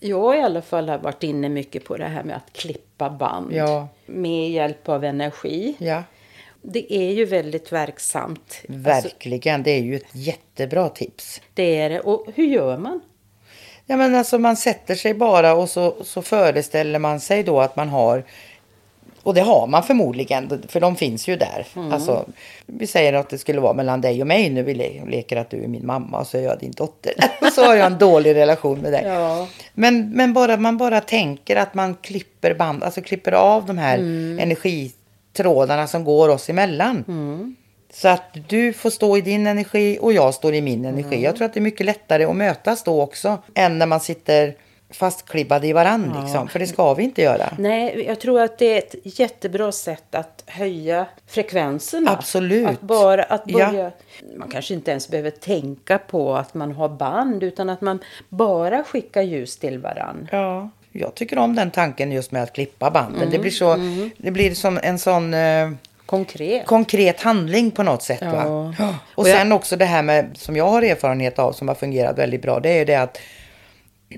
Jag 0.00 0.36
i 0.36 0.40
alla 0.40 0.62
fall 0.62 0.88
har 0.88 0.98
varit 0.98 1.22
inne 1.22 1.48
mycket 1.48 1.84
på 1.84 1.96
det 1.96 2.04
här 2.04 2.22
med 2.22 2.36
att 2.36 2.52
klippa 2.52 3.10
band. 3.10 3.52
Ja. 3.52 3.88
Med 4.06 4.50
hjälp 4.50 4.88
av 4.88 5.04
energi. 5.04 5.74
Ja. 5.78 6.02
Det 6.62 6.92
är 6.94 7.12
ju 7.12 7.24
väldigt 7.24 7.72
verksamt. 7.72 8.40
Alltså, 8.68 8.72
Verkligen, 8.82 9.62
det 9.62 9.70
är 9.70 9.80
ju 9.82 9.96
ett 9.96 10.04
jättebra 10.12 10.88
tips. 10.88 11.40
det 11.54 11.76
är 11.80 11.90
det. 11.90 12.00
Och 12.00 12.26
hur 12.34 12.44
gör 12.46 12.76
man? 12.78 13.00
Ja, 13.86 13.96
men 13.96 14.14
alltså 14.14 14.38
man 14.38 14.56
sätter 14.56 14.94
sig 14.94 15.14
bara 15.14 15.54
och 15.54 15.70
så, 15.70 15.94
så 16.04 16.22
föreställer 16.22 16.98
man 16.98 17.20
sig 17.20 17.42
då 17.42 17.60
att 17.60 17.76
man 17.76 17.88
har 17.88 18.24
och 19.22 19.34
det 19.34 19.40
har 19.40 19.66
man 19.66 19.82
förmodligen, 19.82 20.62
för 20.68 20.80
de 20.80 20.96
finns 20.96 21.28
ju 21.28 21.36
där. 21.36 21.66
Alltså, 21.92 22.26
vi 22.66 22.86
säger 22.86 23.12
att 23.12 23.28
det 23.30 23.38
skulle 23.38 23.60
vara 23.60 23.72
mellan 23.74 24.00
dig 24.00 24.20
och 24.20 24.26
mig 24.26 24.50
nu. 24.50 24.62
Vi 24.62 24.74
le- 24.74 25.04
leker 25.06 25.36
att 25.36 25.50
du 25.50 25.64
är 25.64 25.68
min 25.68 25.86
mamma 25.86 26.20
och 26.20 26.26
så 26.26 26.38
är 26.38 26.42
jag 26.42 26.58
din 26.58 26.70
dotter. 26.70 27.12
Så 27.54 27.64
har 27.64 27.74
jag 27.74 27.86
en 27.86 27.98
dålig 27.98 28.34
relation 28.34 28.78
med 28.78 28.92
dig. 28.92 29.02
Ja. 29.06 29.46
Men, 29.74 30.10
men 30.10 30.32
bara 30.32 30.56
man 30.56 30.76
bara 30.78 31.00
tänker 31.00 31.56
att 31.56 31.74
man 31.74 31.94
klipper 31.94 32.54
band, 32.54 32.84
alltså 32.84 33.00
klipper 33.00 33.32
av 33.32 33.66
de 33.66 33.78
här 33.78 33.98
energitrådarna 34.40 35.86
som 35.86 36.04
går 36.04 36.28
oss 36.28 36.48
emellan. 36.50 37.04
Så 37.92 38.08
att 38.08 38.36
du 38.48 38.72
får 38.72 38.90
stå 38.90 39.16
i 39.16 39.20
din 39.20 39.46
energi 39.46 39.98
och 40.00 40.12
jag 40.12 40.34
står 40.34 40.54
i 40.54 40.60
min 40.60 40.84
energi. 40.84 41.22
Jag 41.24 41.36
tror 41.36 41.46
att 41.46 41.54
det 41.54 41.60
är 41.60 41.62
mycket 41.62 41.86
lättare 41.86 42.24
att 42.24 42.36
mötas 42.36 42.82
då 42.82 43.02
också 43.02 43.38
än 43.54 43.78
när 43.78 43.86
man 43.86 44.00
sitter 44.00 44.54
fastklibbade 44.90 45.66
i 45.66 45.72
varandra. 45.72 46.22
Liksom. 46.22 46.48
För 46.48 46.58
det 46.58 46.66
ska 46.66 46.94
vi 46.94 47.02
inte 47.02 47.22
göra. 47.22 47.52
Nej, 47.58 48.04
jag 48.06 48.20
tror 48.20 48.40
att 48.40 48.58
det 48.58 48.72
är 48.74 48.78
ett 48.78 49.18
jättebra 49.18 49.72
sätt 49.72 50.14
att 50.14 50.42
höja 50.46 51.06
frekvenserna. 51.26 52.10
Absolut. 52.10 52.68
Att 52.68 52.80
bara 52.80 53.22
att 53.22 53.42
Ja. 53.46 53.70
börja... 53.70 53.90
Man 54.38 54.48
kanske 54.48 54.74
inte 54.74 54.90
ens 54.90 55.08
behöver 55.08 55.30
tänka 55.30 55.98
på 55.98 56.34
att 56.36 56.54
man 56.54 56.72
har 56.72 56.88
band 56.88 57.42
utan 57.42 57.70
att 57.70 57.80
man 57.80 57.98
bara 58.28 58.84
skickar 58.84 59.22
ljus 59.22 59.56
till 59.56 59.78
varann. 59.78 60.28
Ja, 60.32 60.70
jag 60.92 61.14
tycker 61.14 61.38
om 61.38 61.54
den 61.56 61.70
tanken 61.70 62.12
just 62.12 62.32
med 62.32 62.42
att 62.42 62.52
klippa 62.52 62.90
banden. 62.90 63.16
Mm, 63.22 63.30
Det 63.30 63.38
blir 63.38 63.50
så, 63.50 63.76
det 64.16 64.30
blir 64.30 64.54
som 64.54 64.78
en 64.82 64.98
sån 64.98 65.34
eh, 65.34 65.70
Konkret. 66.06 66.66
konkret 66.66 67.20
handling 67.20 67.70
på 67.70 67.82
något 67.82 68.02
sätt. 68.02 68.22
Va? 68.22 68.74
Ja. 68.78 68.94
Och 69.14 69.26
sen 69.26 69.52
också 69.52 69.76
det 69.76 69.84
här 69.84 70.02
med, 70.02 70.30
som 70.34 70.56
jag 70.56 70.68
har 70.68 70.82
erfarenhet 70.82 71.38
av, 71.38 71.52
som 71.52 71.68
har 71.68 71.74
fungerat 71.74 72.18
väldigt 72.18 72.42
bra, 72.42 72.60
det 72.60 72.68
är 72.70 72.78
ju 72.78 72.84
det 72.84 72.94
att 72.94 73.18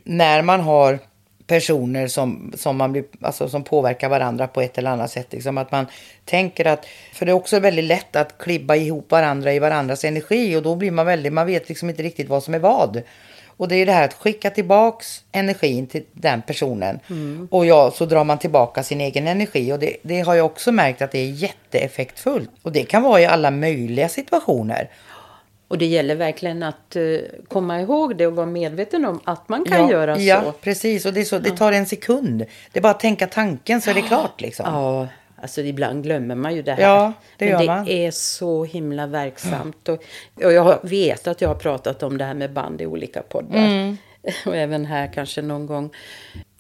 när 0.04 0.42
man 0.42 0.60
har 0.60 0.98
personer 1.46 2.06
som, 2.06 2.52
som, 2.56 2.76
man 2.76 2.92
blir, 2.92 3.04
alltså, 3.20 3.48
som 3.48 3.64
påverkar 3.64 4.08
varandra 4.08 4.46
på 4.46 4.60
ett 4.60 4.78
eller 4.78 4.90
annat 4.90 5.10
sätt. 5.10 5.26
Liksom 5.30 5.58
att 5.58 5.72
man 5.72 5.86
tänker 6.24 6.64
att, 6.64 6.86
för 7.12 7.26
det 7.26 7.32
är 7.32 7.36
också 7.36 7.60
väldigt 7.60 7.84
lätt 7.84 8.16
att 8.16 8.38
klibba 8.38 8.76
ihop 8.76 9.10
varandra 9.10 9.52
i 9.52 9.58
varandras 9.58 10.04
energi 10.04 10.56
och 10.56 10.62
då 10.62 10.76
blir 10.76 10.90
man 10.90 11.06
väldigt, 11.06 11.32
man 11.32 11.46
vet 11.46 11.68
liksom 11.68 11.90
inte 11.90 12.02
riktigt 12.02 12.28
vad 12.28 12.42
som 12.42 12.54
är 12.54 12.58
vad. 12.58 13.02
Och 13.60 13.68
det 13.68 13.76
är 13.76 13.86
det 13.86 13.92
här 13.92 14.04
att 14.04 14.14
skicka 14.14 14.50
tillbaks 14.50 15.24
energin 15.32 15.86
till 15.86 16.04
den 16.12 16.42
personen. 16.42 17.00
Och 17.50 17.66
ja, 17.66 17.90
så 17.90 18.06
drar 18.06 18.24
man 18.24 18.38
tillbaka 18.38 18.82
sin 18.82 19.00
egen 19.00 19.26
energi. 19.26 19.72
Och 19.72 19.78
det, 19.78 19.96
det 20.02 20.20
har 20.20 20.34
jag 20.34 20.46
också 20.46 20.72
märkt 20.72 21.02
att 21.02 21.12
det 21.12 21.18
är 21.18 21.30
jätteeffektfullt. 21.30 22.50
Och 22.62 22.72
det 22.72 22.82
kan 22.82 23.02
vara 23.02 23.20
i 23.20 23.26
alla 23.26 23.50
möjliga 23.50 24.08
situationer. 24.08 24.88
Och 25.70 25.78
det 25.78 25.86
gäller 25.86 26.14
verkligen 26.14 26.62
att 26.62 26.96
eh, 26.96 27.02
komma 27.48 27.80
ihåg 27.80 28.16
det 28.16 28.26
och 28.26 28.36
vara 28.36 28.46
medveten 28.46 29.04
om 29.04 29.20
att 29.24 29.48
man 29.48 29.64
kan 29.64 29.80
ja, 29.80 29.90
göra 29.90 30.16
så. 30.16 30.22
Ja, 30.22 30.54
precis. 30.60 31.06
Och 31.06 31.12
det, 31.12 31.20
är 31.20 31.24
så, 31.24 31.38
det 31.38 31.50
tar 31.50 31.72
en 31.72 31.86
sekund. 31.86 32.44
Det 32.72 32.78
är 32.78 32.82
bara 32.82 32.90
att 32.90 33.00
tänka 33.00 33.26
tanken 33.26 33.80
så 33.80 33.90
är 33.90 33.94
det 33.94 34.02
klart. 34.02 34.40
Liksom. 34.40 34.66
Ja, 34.68 35.08
alltså 35.42 35.60
ibland 35.60 36.02
glömmer 36.02 36.34
man 36.34 36.54
ju 36.54 36.62
det 36.62 36.72
här. 36.72 36.82
Ja, 36.82 37.12
det 37.36 37.44
Men 37.44 37.52
gör 37.52 37.60
det 37.60 37.66
man. 37.66 37.88
är 37.88 38.10
så 38.10 38.64
himla 38.64 39.06
verksamt. 39.06 39.88
Och, 39.88 40.02
och 40.44 40.52
jag 40.52 40.78
vet 40.82 41.26
att 41.26 41.40
jag 41.40 41.48
har 41.48 41.54
pratat 41.54 42.02
om 42.02 42.18
det 42.18 42.24
här 42.24 42.34
med 42.34 42.52
band 42.52 42.80
i 42.80 42.86
olika 42.86 43.22
poddar. 43.22 43.58
Mm. 43.58 43.96
Och 44.46 44.56
även 44.56 44.86
här 44.86 45.12
kanske 45.12 45.42
någon 45.42 45.66
gång. 45.66 45.90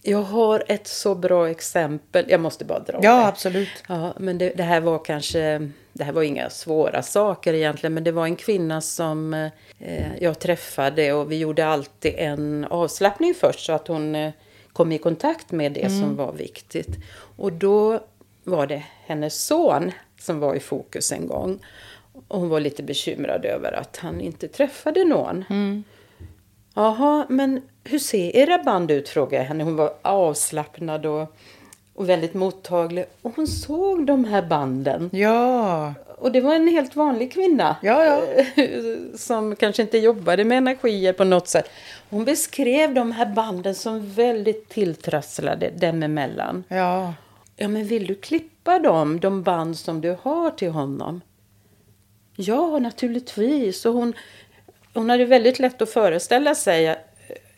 Jag 0.02 0.22
har 0.22 0.62
ett 0.68 0.86
så 0.86 1.14
bra 1.14 1.48
exempel. 1.50 2.24
Jag 2.28 2.40
måste 2.40 2.64
bara 2.64 2.78
dra 2.78 2.98
Ja, 3.02 3.16
det. 3.16 3.26
absolut. 3.26 3.68
Ja, 3.88 4.14
men 4.18 4.38
det, 4.38 4.52
det 4.56 4.62
här 4.62 4.80
var 4.80 5.04
kanske, 5.04 5.70
det 5.92 6.04
här 6.04 6.12
var 6.12 6.22
inga 6.22 6.50
svåra 6.50 7.02
saker 7.02 7.54
egentligen, 7.54 7.94
men 7.94 8.04
det 8.04 8.12
var 8.12 8.24
en 8.24 8.36
kvinna 8.36 8.80
som 8.80 9.34
eh, 9.78 10.22
jag 10.22 10.38
träffade 10.38 11.12
och 11.12 11.32
vi 11.32 11.38
gjorde 11.38 11.66
alltid 11.66 12.14
en 12.16 12.64
avslappning 12.70 13.34
först 13.34 13.60
så 13.66 13.72
att 13.72 13.88
hon 13.88 14.14
eh, 14.14 14.32
kom 14.72 14.92
i 14.92 14.98
kontakt 14.98 15.50
med 15.52 15.72
det 15.72 15.90
som 15.90 16.16
var 16.16 16.32
viktigt. 16.32 16.96
Och 17.36 17.52
då 17.52 18.00
var 18.44 18.66
det 18.66 18.82
hennes 19.06 19.44
son 19.46 19.92
som 20.20 20.40
var 20.40 20.54
i 20.54 20.60
fokus 20.60 21.12
en 21.12 21.26
gång. 21.26 21.58
Och 22.28 22.40
hon 22.40 22.48
var 22.48 22.60
lite 22.60 22.82
bekymrad 22.82 23.44
över 23.44 23.72
att 23.72 23.96
han 23.96 24.20
inte 24.20 24.48
träffade 24.48 25.04
någon. 25.04 25.44
Jaha, 26.74 27.26
men 27.28 27.62
hur 27.90 27.98
ser 27.98 28.36
era 28.36 28.58
band 28.58 28.90
ut? 28.90 29.08
frågade 29.08 29.36
jag 29.36 29.48
henne. 29.48 29.64
Hon 29.64 29.76
var 29.76 29.92
avslappnad 30.02 31.06
och, 31.06 31.34
och 31.94 32.08
väldigt 32.08 32.34
mottaglig. 32.34 33.04
Och 33.22 33.32
hon 33.36 33.46
såg 33.46 34.06
de 34.06 34.24
här 34.24 34.42
banden. 34.42 35.10
Ja, 35.12 35.94
Och 36.18 36.32
det 36.32 36.40
var 36.40 36.54
en 36.54 36.68
helt 36.68 36.96
vanlig 36.96 37.32
kvinna. 37.32 37.76
Ja, 37.82 38.04
ja. 38.04 38.22
Som 39.18 39.56
kanske 39.56 39.82
inte 39.82 39.98
jobbade 39.98 40.44
med 40.44 40.58
energier 40.58 41.12
på 41.12 41.24
något 41.24 41.48
sätt. 41.48 41.70
Hon 42.10 42.24
beskrev 42.24 42.94
de 42.94 43.12
här 43.12 43.26
banden 43.26 43.74
som 43.74 44.12
väldigt 44.12 44.68
tilltrasslade 44.68 45.70
dem 45.70 46.02
emellan. 46.02 46.64
ja. 46.68 47.14
Ja, 47.62 47.68
men 47.68 47.84
vill 47.86 48.06
du 48.06 48.14
klippa 48.14 48.78
dem, 48.78 49.20
de 49.20 49.42
band 49.42 49.78
som 49.78 50.00
du 50.00 50.16
har 50.22 50.50
till 50.50 50.70
honom? 50.70 51.20
Ja, 52.36 52.78
naturligtvis. 52.78 53.86
Och 53.86 53.92
hon, 53.94 54.14
hon 54.94 55.10
hade 55.10 55.24
väldigt 55.24 55.58
lätt 55.58 55.82
att 55.82 55.90
föreställa 55.90 56.54
sig 56.54 56.96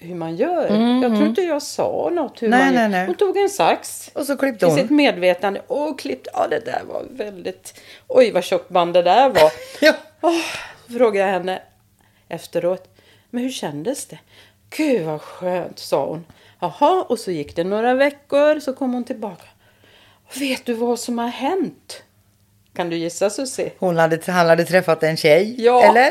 hur 0.03 0.15
man 0.15 0.37
gör. 0.37 0.67
Jag 1.03 1.15
tror 1.17 1.27
inte 1.27 1.43
jag 1.43 1.63
sa 1.63 2.11
något 2.13 2.43
hur 2.43 2.49
Nej, 2.49 2.65
man 2.65 2.75
nej, 2.75 2.89
nej. 2.89 3.07
Hon 3.07 3.15
tog 3.15 3.37
en 3.37 3.49
sax 3.49 4.11
Och 4.15 4.27
så 4.27 4.37
klippte 4.37 4.67
i 4.67 4.69
hon. 4.69 4.79
sitt 4.79 4.91
medvetande 4.91 5.63
och 5.67 5.99
klippte. 6.01 6.31
Ja, 6.35 6.47
det 6.51 6.59
där 6.65 6.83
var 6.89 7.05
väldigt... 7.11 7.81
Oj, 8.09 8.31
vad 8.33 8.45
tjockt 8.45 8.69
band 8.69 8.95
det 8.95 9.03
där 9.03 9.29
var. 9.29 9.53
Ja. 9.81 9.93
Åh, 10.21 10.41
frågade 10.99 11.27
jag 11.27 11.33
henne 11.39 11.63
efteråt. 12.29 12.89
Men 13.31 13.43
hur 13.43 13.51
kändes 13.51 14.07
det? 14.07 14.19
Gud 14.77 15.03
vad 15.07 15.21
skönt, 15.21 15.79
sa 15.79 16.07
hon. 16.07 16.25
Jaha, 16.61 17.03
och 17.09 17.19
så 17.19 17.31
gick 17.31 17.57
det 17.57 17.65
några 17.65 17.95
veckor 17.95 18.61
så 18.61 18.73
kom 18.73 18.93
hon 18.95 19.05
tillbaka. 19.05 19.45
Vet 20.39 20.65
du 20.67 20.73
vad 20.75 21.01
som 21.01 21.19
har 21.19 21.29
hänt? 21.29 22.03
Kan 22.75 22.91
du 22.91 22.97
gissa 22.97 23.31
Susie? 23.31 23.71
Hon 23.79 23.97
hade, 23.97 24.33
han 24.33 24.47
hade 24.49 24.65
träffat 24.65 25.03
en 25.03 25.17
tjej, 25.17 25.55
Ja. 25.59 25.83
eller? 25.85 26.11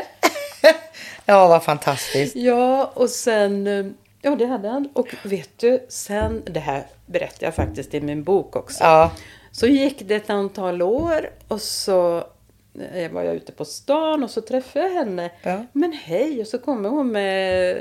Ja, 1.26 1.48
vad 1.48 1.62
fantastiskt. 1.62 2.36
Ja, 2.36 2.90
och 2.94 3.10
sen... 3.10 3.66
eh, 3.66 3.86
Ja, 4.24 4.34
det 4.36 4.46
hade 4.46 4.68
han. 4.68 4.88
Och 4.92 5.14
vet 5.24 5.50
du, 5.56 5.86
sen... 5.88 6.42
Det 6.46 6.60
här 6.60 6.86
berättar 7.06 7.46
jag 7.46 7.54
faktiskt 7.54 7.94
i 7.94 8.00
min 8.00 8.22
bok 8.24 8.56
också. 8.56 8.84
Ja. 8.84 9.10
Så 9.52 9.66
gick 9.66 10.02
det 10.08 10.14
ett 10.14 10.30
antal 10.30 10.82
år 10.82 11.30
och 11.48 11.60
så 11.60 12.24
var 13.10 13.22
jag 13.22 13.34
ute 13.34 13.52
på 13.52 13.64
stan 13.64 14.24
och 14.24 14.30
så 14.30 14.40
träffade 14.40 14.86
jag 14.86 14.94
henne. 14.94 15.30
Ja. 15.42 15.64
Men 15.72 15.92
hej, 15.92 16.40
och 16.40 16.46
så 16.46 16.58
kommer 16.58 16.88
hon 16.88 17.12
med 17.12 17.76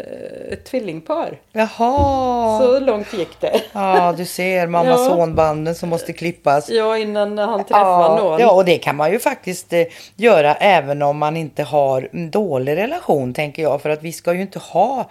ett 0.49 0.65
tvillingpar. 0.65 1.39
Jaha. 1.51 2.59
Så 2.59 2.79
långt 2.79 3.13
gick 3.13 3.39
det. 3.39 3.61
Ja, 3.73 4.13
du 4.17 4.25
ser 4.25 4.67
mamma-son-banden 4.67 5.75
som 5.75 5.89
måste 5.89 6.13
klippas. 6.13 6.69
Ja, 6.69 6.97
innan 6.97 7.37
han 7.37 7.63
träffade 7.63 7.85
Ja, 7.85 8.17
någon. 8.21 8.39
ja, 8.39 8.51
och 8.51 8.65
det 8.65 8.77
kan 8.77 8.95
man 8.95 9.11
ju 9.11 9.19
faktiskt 9.19 9.73
eh, 9.73 9.83
göra 10.15 10.55
även 10.55 11.01
om 11.01 11.17
man 11.17 11.37
inte 11.37 11.63
har 11.63 12.09
en 12.11 12.31
dålig 12.31 12.77
relation, 12.77 13.33
tänker 13.33 13.61
jag. 13.63 13.81
För 13.81 13.89
att 13.89 14.03
vi 14.03 14.11
ska 14.11 14.33
ju 14.33 14.41
inte 14.41 14.59
ha 14.59 15.09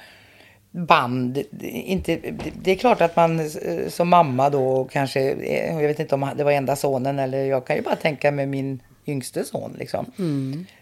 band. 0.71 1.43
Inte, 1.62 2.19
det 2.62 2.71
är 2.71 2.77
klart 2.77 3.01
att 3.01 3.16
man 3.16 3.40
eh, 3.40 3.47
som 3.88 4.09
mamma 4.09 4.51
då 4.51 4.88
kanske, 4.93 5.21
eh, 5.31 5.81
jag 5.81 5.88
vet 5.88 6.01
inte 6.01 6.14
om 6.14 6.31
det 6.37 6.45
var 6.45 6.53
enda 6.53 6.77
sonen 6.77 7.19
eller 7.19 7.45
jag 7.45 7.66
kan 7.66 7.77
ju 7.77 7.83
bara 7.83 7.97
tänka 7.97 8.31
med 8.31 8.49
min 8.49 8.81
yngste 9.07 9.45
son 9.45 9.77
liksom. 9.79 10.13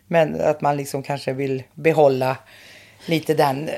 Men 0.07 0.41
att 0.41 0.61
man 0.61 0.77
liksom 0.77 1.03
kanske 1.03 1.33
vill 1.33 1.63
behålla 1.75 2.37
lite 3.07 3.35
den, 3.35 3.71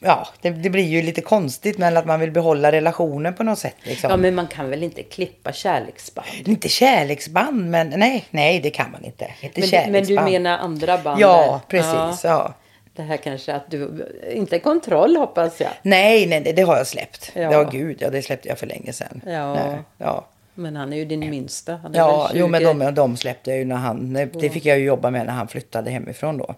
ja 0.00 0.28
det, 0.42 0.50
det 0.50 0.70
blir 0.70 0.84
ju 0.84 1.02
lite 1.02 1.20
konstigt 1.20 1.78
men 1.78 1.96
att 1.96 2.06
man 2.06 2.20
vill 2.20 2.30
behålla 2.30 2.72
relationen 2.72 3.34
på 3.34 3.42
något 3.42 3.58
sätt 3.58 3.76
liksom. 3.82 4.10
Ja, 4.10 4.16
men 4.16 4.34
man 4.34 4.46
kan 4.46 4.70
väl 4.70 4.82
inte 4.82 5.02
klippa 5.02 5.52
kärleksband? 5.52 6.26
Inte 6.44 6.68
kärleksband, 6.68 7.70
men 7.70 7.88
nej, 7.96 8.24
nej 8.30 8.60
det 8.60 8.70
kan 8.70 8.90
man 8.90 9.04
inte. 9.04 9.30
Inte 9.40 9.60
Men, 9.72 9.92
men 9.92 10.04
du 10.04 10.14
menar 10.14 10.58
andra 10.58 10.98
band? 10.98 11.20
Ja, 11.20 11.60
precis. 11.68 12.24
Ja. 12.24 12.54
Det 12.96 13.02
här 13.02 13.16
kanske 13.16 13.54
att 13.54 13.70
du, 13.70 14.08
inte 14.32 14.58
kontroll 14.58 15.16
hoppas 15.16 15.60
jag. 15.60 15.70
Nej, 15.82 16.26
nej, 16.26 16.40
det- 16.40 16.52
det 16.52 16.62
har 16.62 16.76
jag 16.76 16.86
släppt. 16.86 17.32
Ja. 17.34 17.52
Ja, 17.52 17.62
gud, 17.62 17.96
ja, 18.00 18.10
det 18.10 18.22
släppte 18.22 18.48
jag 18.48 18.58
för 18.58 18.66
länge 18.66 18.92
sedan. 18.92 19.20
Ja. 19.26 19.54
Nej, 19.54 19.78
ja. 19.98 20.26
Men 20.58 20.76
han 20.76 20.92
är 20.92 20.96
ju 20.96 21.04
din 21.04 21.20
minsta. 21.20 21.80
Ja, 21.92 22.22
väl 22.22 22.30
20. 22.30 22.38
jo, 22.38 22.46
men 22.48 22.62
de, 22.78 22.94
de 22.94 23.16
släppte 23.16 23.50
jag 23.50 23.58
ju 23.58 23.64
när 23.64 23.76
han, 23.76 24.12
nej, 24.12 24.28
det 24.32 24.50
fick 24.50 24.64
jag 24.64 24.78
ju 24.78 24.84
jobba 24.84 25.10
med 25.10 25.26
när 25.26 25.32
han 25.32 25.48
flyttade 25.48 25.90
hemifrån 25.90 26.38
då. 26.38 26.54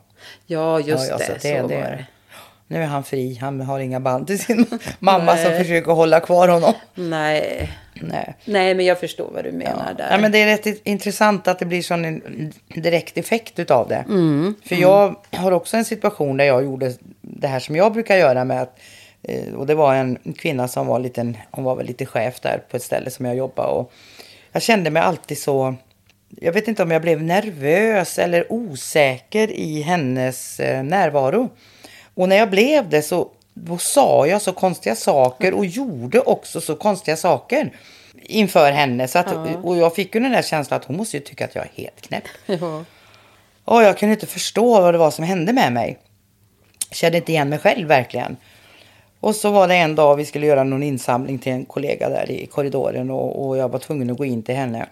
Ja, 0.47 0.81
just 0.81 1.11
ja, 1.11 1.19
ja, 1.21 1.35
det. 1.35 1.41
Så, 1.41 1.63
var 1.63 1.69
det. 1.69 2.07
Nu 2.67 2.83
är 2.83 2.87
han 2.87 3.05
fri, 3.05 3.39
han 3.41 3.61
har 3.61 3.81
inga 3.81 4.01
band 4.01 4.27
till 4.27 4.39
sin 4.39 4.67
mamma 4.99 5.37
som 5.37 5.51
Nej. 5.51 5.63
försöker 5.63 5.93
hålla 5.93 6.21
kvar 6.21 6.49
honom. 6.49 6.73
Nej. 6.95 7.71
Nej. 7.95 8.35
Nej, 8.45 8.75
men 8.75 8.87
jag 8.87 9.01
förstår 9.01 9.31
vad 9.35 9.45
du 9.45 9.53
menar 9.53 9.95
där. 9.97 10.09
Ja, 10.11 10.19
men 10.19 10.33
det 10.33 10.43
är 10.43 10.47
rätt 10.47 10.87
intressant 10.87 11.49
att 11.49 11.59
det 11.59 11.65
blir 11.65 11.83
sån 11.83 12.05
en 12.05 12.53
direkt 12.75 13.19
effekt 13.19 13.59
utav 13.59 13.89
det. 13.89 14.05
Mm, 14.09 14.55
För 14.65 14.77
jag 14.77 15.17
har 15.31 15.53
också 15.53 15.77
en 15.77 15.85
situation 15.85 16.37
där 16.37 16.45
jag 16.45 16.65
gjorde 16.65 16.93
det 17.21 17.49
här 17.49 17.61
som 17.61 17.77
jag 17.77 17.93
brukar 17.93 18.17
göra 18.17 18.45
med 18.45 18.63
att 18.63 18.79
och 19.57 19.67
det 19.67 19.75
var 19.75 19.95
en 19.95 20.19
kvinna 20.39 20.69
som 20.69 20.87
var 20.87 20.99
liten, 20.99 21.37
hon 21.51 21.65
var 21.65 21.77
väl 21.77 21.87
lite 21.87 22.07
chef 22.07 22.41
där 22.41 22.63
på 22.71 22.77
ett 22.77 22.83
ställe 22.83 23.11
som 23.11 23.27
jag 23.27 23.37
jobbade. 23.37 23.69
Och 23.69 23.93
jag 24.53 24.63
kände 24.63 24.91
mig 24.91 25.03
alltid 25.03 25.39
så, 25.39 25.75
jag 26.29 26.53
vet 26.53 26.69
inte 26.69 26.83
om 26.83 26.91
jag 26.91 27.03
blev 27.03 27.23
nervös 27.23 28.19
eller 28.19 28.53
osäker 28.53 29.51
i 29.51 29.83
hennes 29.83 30.61
eh, 30.61 30.83
närvaro. 30.83 31.51
Och 32.15 32.29
när 32.29 32.37
jag 32.37 32.51
blev 32.51 32.89
det 32.89 33.03
så 33.03 33.31
då 33.55 33.79
sa 33.79 34.27
jag 34.27 34.43
så 34.43 34.53
konstiga 34.53 34.97
saker 34.97 35.55
och 35.55 35.67
gjorde 35.67 36.21
också 36.21 36.61
så 36.61 36.77
konstiga 36.77 37.17
saker 37.17 37.73
inför 38.23 38.73
henne. 38.73 39.09
Så 39.09 39.19
att, 39.19 39.31
ja. 39.31 39.57
Och 39.63 39.77
jag 39.77 39.95
fick 39.95 40.15
ju 40.15 40.21
den 40.21 40.33
där 40.33 40.43
känslan 40.43 40.81
att 40.81 40.85
hon 40.85 40.97
måste 40.97 41.17
ju 41.17 41.23
tycka 41.23 41.45
att 41.45 41.55
jag 41.55 41.65
är 41.65 41.71
helt 41.75 42.01
knäpp. 42.01 42.25
Ja. 42.47 42.85
Och 43.65 43.83
jag 43.83 43.99
kunde 43.99 44.13
inte 44.13 44.27
förstå 44.27 44.81
vad 44.81 44.95
det 44.95 44.99
var 44.99 45.11
som 45.11 45.25
hände 45.25 45.53
med 45.53 45.73
mig. 45.73 45.99
Jag 46.89 46.97
kände 46.97 47.19
inte 47.19 47.33
igen 47.33 47.49
mig 47.49 47.59
själv 47.59 47.89
verkligen. 47.89 48.37
Och 49.21 49.35
så 49.35 49.51
var 49.51 49.69
det 49.69 49.75
en 49.75 49.95
dag 49.95 50.17
vi 50.17 50.25
skulle 50.25 50.47
göra 50.47 50.65
någon 50.65 50.83
insamling 50.83 51.39
till 51.39 51.53
en 51.53 51.65
kollega 51.65 52.09
där 52.09 52.31
i 52.31 52.47
korridoren 52.47 53.11
och, 53.11 53.47
och 53.47 53.57
jag 53.57 53.69
var 53.69 53.79
tvungen 53.79 54.11
att 54.11 54.19
gå 54.19 54.25
in 54.25 54.43
till 54.43 54.55
henne. 54.55 54.87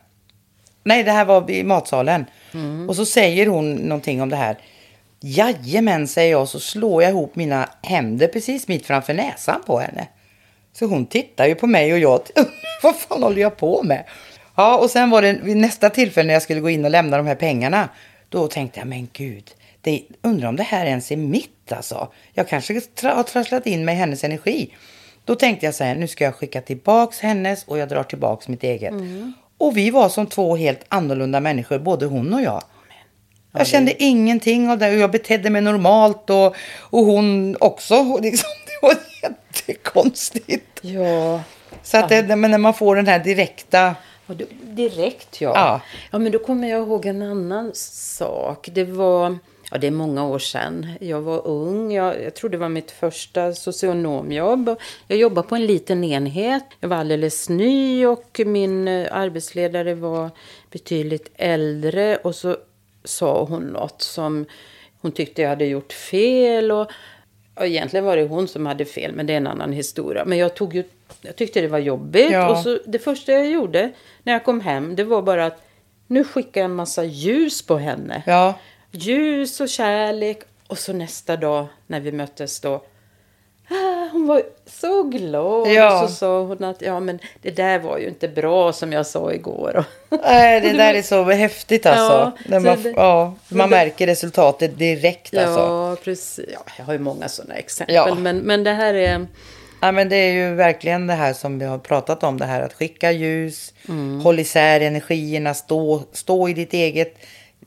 Nej, 0.84 1.04
det 1.04 1.10
här 1.10 1.24
var 1.24 1.50
i 1.50 1.64
matsalen. 1.64 2.24
Mm. 2.54 2.88
Och 2.88 2.96
så 2.96 3.06
säger 3.06 3.46
hon 3.46 3.74
någonting 3.74 4.22
om 4.22 4.28
det 4.28 4.36
här. 4.36 4.58
Jajamän, 5.20 6.08
säger 6.08 6.30
jag, 6.30 6.48
så 6.48 6.60
slår 6.60 7.02
jag 7.02 7.10
ihop 7.10 7.36
mina 7.36 7.68
händer 7.82 8.28
precis 8.28 8.68
mitt 8.68 8.86
framför 8.86 9.14
näsan 9.14 9.62
på 9.66 9.78
henne. 9.78 10.08
Så 10.72 10.86
hon 10.86 11.06
tittar 11.06 11.46
ju 11.46 11.54
på 11.54 11.66
mig 11.66 11.92
och 11.92 11.98
jag, 11.98 12.20
vad 12.82 12.96
fan 12.96 13.22
håller 13.22 13.42
jag 13.42 13.56
på 13.56 13.82
med? 13.82 14.04
Ja, 14.56 14.78
och 14.78 14.90
sen 14.90 15.10
var 15.10 15.22
det 15.22 15.32
vid 15.42 15.56
nästa 15.56 15.90
tillfälle 15.90 16.26
när 16.26 16.34
jag 16.34 16.42
skulle 16.42 16.60
gå 16.60 16.70
in 16.70 16.84
och 16.84 16.90
lämna 16.90 17.16
de 17.16 17.26
här 17.26 17.34
pengarna. 17.34 17.88
Då 18.28 18.48
tänkte 18.48 18.80
jag, 18.80 18.88
men 18.88 19.08
gud, 19.12 19.50
det, 19.86 20.02
undrar 20.22 20.48
om 20.48 20.56
det 20.56 20.62
här 20.62 20.86
ens 20.86 21.12
är 21.12 21.16
mitt 21.16 21.72
alltså. 21.72 22.08
Jag 22.32 22.48
kanske 22.48 22.80
tra 22.80 23.14
har 23.14 23.22
trasslat 23.22 23.66
in 23.66 23.84
mig 23.84 23.94
i 23.94 23.98
hennes 23.98 24.24
energi. 24.24 24.74
Då 25.24 25.34
tänkte 25.34 25.66
jag 25.66 25.74
så 25.74 25.84
här, 25.84 25.94
nu 25.94 26.08
ska 26.08 26.24
jag 26.24 26.34
skicka 26.34 26.60
tillbaks 26.60 27.20
hennes 27.20 27.64
och 27.64 27.78
jag 27.78 27.88
drar 27.88 28.02
tillbaks 28.02 28.48
mitt 28.48 28.62
eget. 28.62 28.90
Mm. 28.90 29.32
Och 29.58 29.76
vi 29.76 29.90
var 29.90 30.08
som 30.08 30.26
två 30.26 30.56
helt 30.56 30.84
annorlunda 30.88 31.40
människor, 31.40 31.78
både 31.78 32.06
hon 32.06 32.34
och 32.34 32.42
jag. 32.42 32.62
Jag 33.52 33.66
kände 33.66 34.02
ingenting 34.02 34.70
av 34.70 34.78
det 34.78 34.90
och 34.90 34.98
jag 34.98 35.10
betedde 35.10 35.50
mig 35.50 35.62
normalt 35.62 36.30
och, 36.30 36.56
och 36.80 37.04
hon 37.04 37.56
också. 37.60 38.18
Liksom, 38.22 38.48
det 38.66 38.86
var 38.86 38.94
jättekonstigt. 39.22 40.80
Ja. 40.80 41.42
Så 41.82 41.96
att 41.96 42.08
det, 42.08 42.36
men 42.36 42.50
när 42.50 42.58
man 42.58 42.74
får 42.74 42.96
den 42.96 43.06
här 43.06 43.18
direkta... 43.18 43.94
Direkt 44.62 45.40
ja. 45.40 45.52
ja. 45.54 45.80
Ja 46.10 46.18
men 46.18 46.32
då 46.32 46.38
kommer 46.38 46.68
jag 46.68 46.82
ihåg 46.82 47.06
en 47.06 47.22
annan 47.22 47.70
sak. 47.74 48.68
Det 48.72 48.84
var... 48.84 49.38
Ja, 49.70 49.78
det 49.78 49.86
är 49.86 49.90
många 49.90 50.26
år 50.26 50.38
sedan. 50.38 50.86
Jag 51.00 51.20
var 51.20 51.46
ung. 51.46 51.92
Jag, 51.92 52.22
jag 52.22 52.34
tror 52.34 52.50
det 52.50 52.56
var 52.56 52.68
mitt 52.68 52.90
första 52.90 53.52
socionomjobb. 53.52 54.76
Jag 55.08 55.18
jobbade 55.18 55.48
på 55.48 55.54
en 55.54 55.66
liten 55.66 56.04
enhet. 56.04 56.64
Jag 56.80 56.88
var 56.88 56.96
alldeles 56.96 57.48
ny 57.48 58.06
och 58.06 58.40
min 58.46 58.88
eh, 58.88 59.08
arbetsledare 59.10 59.94
var 59.94 60.30
betydligt 60.70 61.30
äldre. 61.36 62.16
Och 62.16 62.34
så 62.34 62.56
sa 63.04 63.44
hon 63.44 63.62
något 63.62 64.02
som 64.02 64.46
hon 65.00 65.12
tyckte 65.12 65.42
jag 65.42 65.48
hade 65.48 65.66
gjort 65.66 65.92
fel. 65.92 66.72
Och, 66.72 66.90
och 67.54 67.66
egentligen 67.66 68.04
var 68.04 68.16
det 68.16 68.24
hon 68.24 68.48
som 68.48 68.66
hade 68.66 68.84
fel, 68.84 69.12
men 69.14 69.26
det 69.26 69.32
är 69.32 69.36
en 69.36 69.46
annan 69.46 69.72
historia. 69.72 70.24
Men 70.24 70.38
jag, 70.38 70.54
tog 70.54 70.74
ju, 70.74 70.84
jag 71.22 71.36
tyckte 71.36 71.60
det 71.60 71.68
var 71.68 71.78
jobbigt. 71.78 72.30
Ja. 72.30 72.50
Och 72.50 72.58
så, 72.58 72.78
det 72.86 72.98
första 72.98 73.32
jag 73.32 73.50
gjorde 73.50 73.92
när 74.22 74.32
jag 74.32 74.44
kom 74.44 74.60
hem, 74.60 74.96
det 74.96 75.04
var 75.04 75.22
bara 75.22 75.46
att 75.46 75.62
nu 76.06 76.24
skickar 76.24 76.60
jag 76.60 76.70
en 76.70 76.74
massa 76.74 77.04
ljus 77.04 77.66
på 77.66 77.76
henne. 77.76 78.22
Ja. 78.26 78.54
Ljus 78.90 79.60
och 79.60 79.68
kärlek. 79.68 80.38
Och 80.66 80.78
så 80.78 80.92
nästa 80.92 81.36
dag 81.36 81.66
när 81.86 82.00
vi 82.00 82.12
möttes 82.12 82.60
då 82.60 82.82
Ah, 83.68 84.08
hon 84.12 84.26
var 84.26 84.42
så 84.66 85.02
glad. 85.02 85.68
Ja. 85.68 86.02
Och 86.02 86.10
så 86.10 86.16
sa 86.16 86.42
hon 86.42 86.64
att 86.64 86.82
ja, 86.82 87.00
men 87.00 87.18
det 87.42 87.50
där 87.50 87.78
var 87.78 87.98
ju 87.98 88.08
inte 88.08 88.28
bra 88.28 88.72
som 88.72 88.92
jag 88.92 89.06
sa 89.06 89.32
igår. 89.32 89.84
Nej, 90.24 90.60
det 90.60 90.72
där 90.72 90.94
är 90.94 91.02
så 91.02 91.24
häftigt 91.24 91.86
alltså. 91.86 92.32
Ja, 92.48 92.60
man, 92.60 92.82
det, 92.82 92.90
ja, 92.96 93.34
man 93.48 93.70
märker 93.70 94.06
resultatet 94.06 94.78
direkt 94.78 95.32
ja, 95.32 95.42
alltså. 95.42 96.04
Precis. 96.04 96.44
Ja, 96.52 96.60
jag 96.78 96.84
har 96.84 96.92
ju 96.92 96.98
många 96.98 97.28
sådana 97.28 97.54
exempel. 97.54 97.94
Ja. 97.94 98.14
Men, 98.14 98.38
men 98.38 98.64
det 98.64 98.72
här 98.72 98.94
är... 98.94 99.26
Ja, 99.80 99.92
men 99.92 100.08
det 100.08 100.16
är 100.16 100.32
ju 100.32 100.54
verkligen 100.54 101.06
det 101.06 101.14
här 101.14 101.32
som 101.32 101.58
vi 101.58 101.64
har 101.64 101.78
pratat 101.78 102.22
om. 102.22 102.38
Det 102.38 102.46
här 102.46 102.60
att 102.60 102.72
skicka 102.72 103.12
ljus, 103.12 103.74
mm. 103.88 104.20
håll 104.20 104.38
isär 104.38 104.80
energierna, 104.80 105.54
stå, 105.54 106.02
stå 106.12 106.48
i 106.48 106.52
ditt 106.52 106.72
eget 106.72 107.16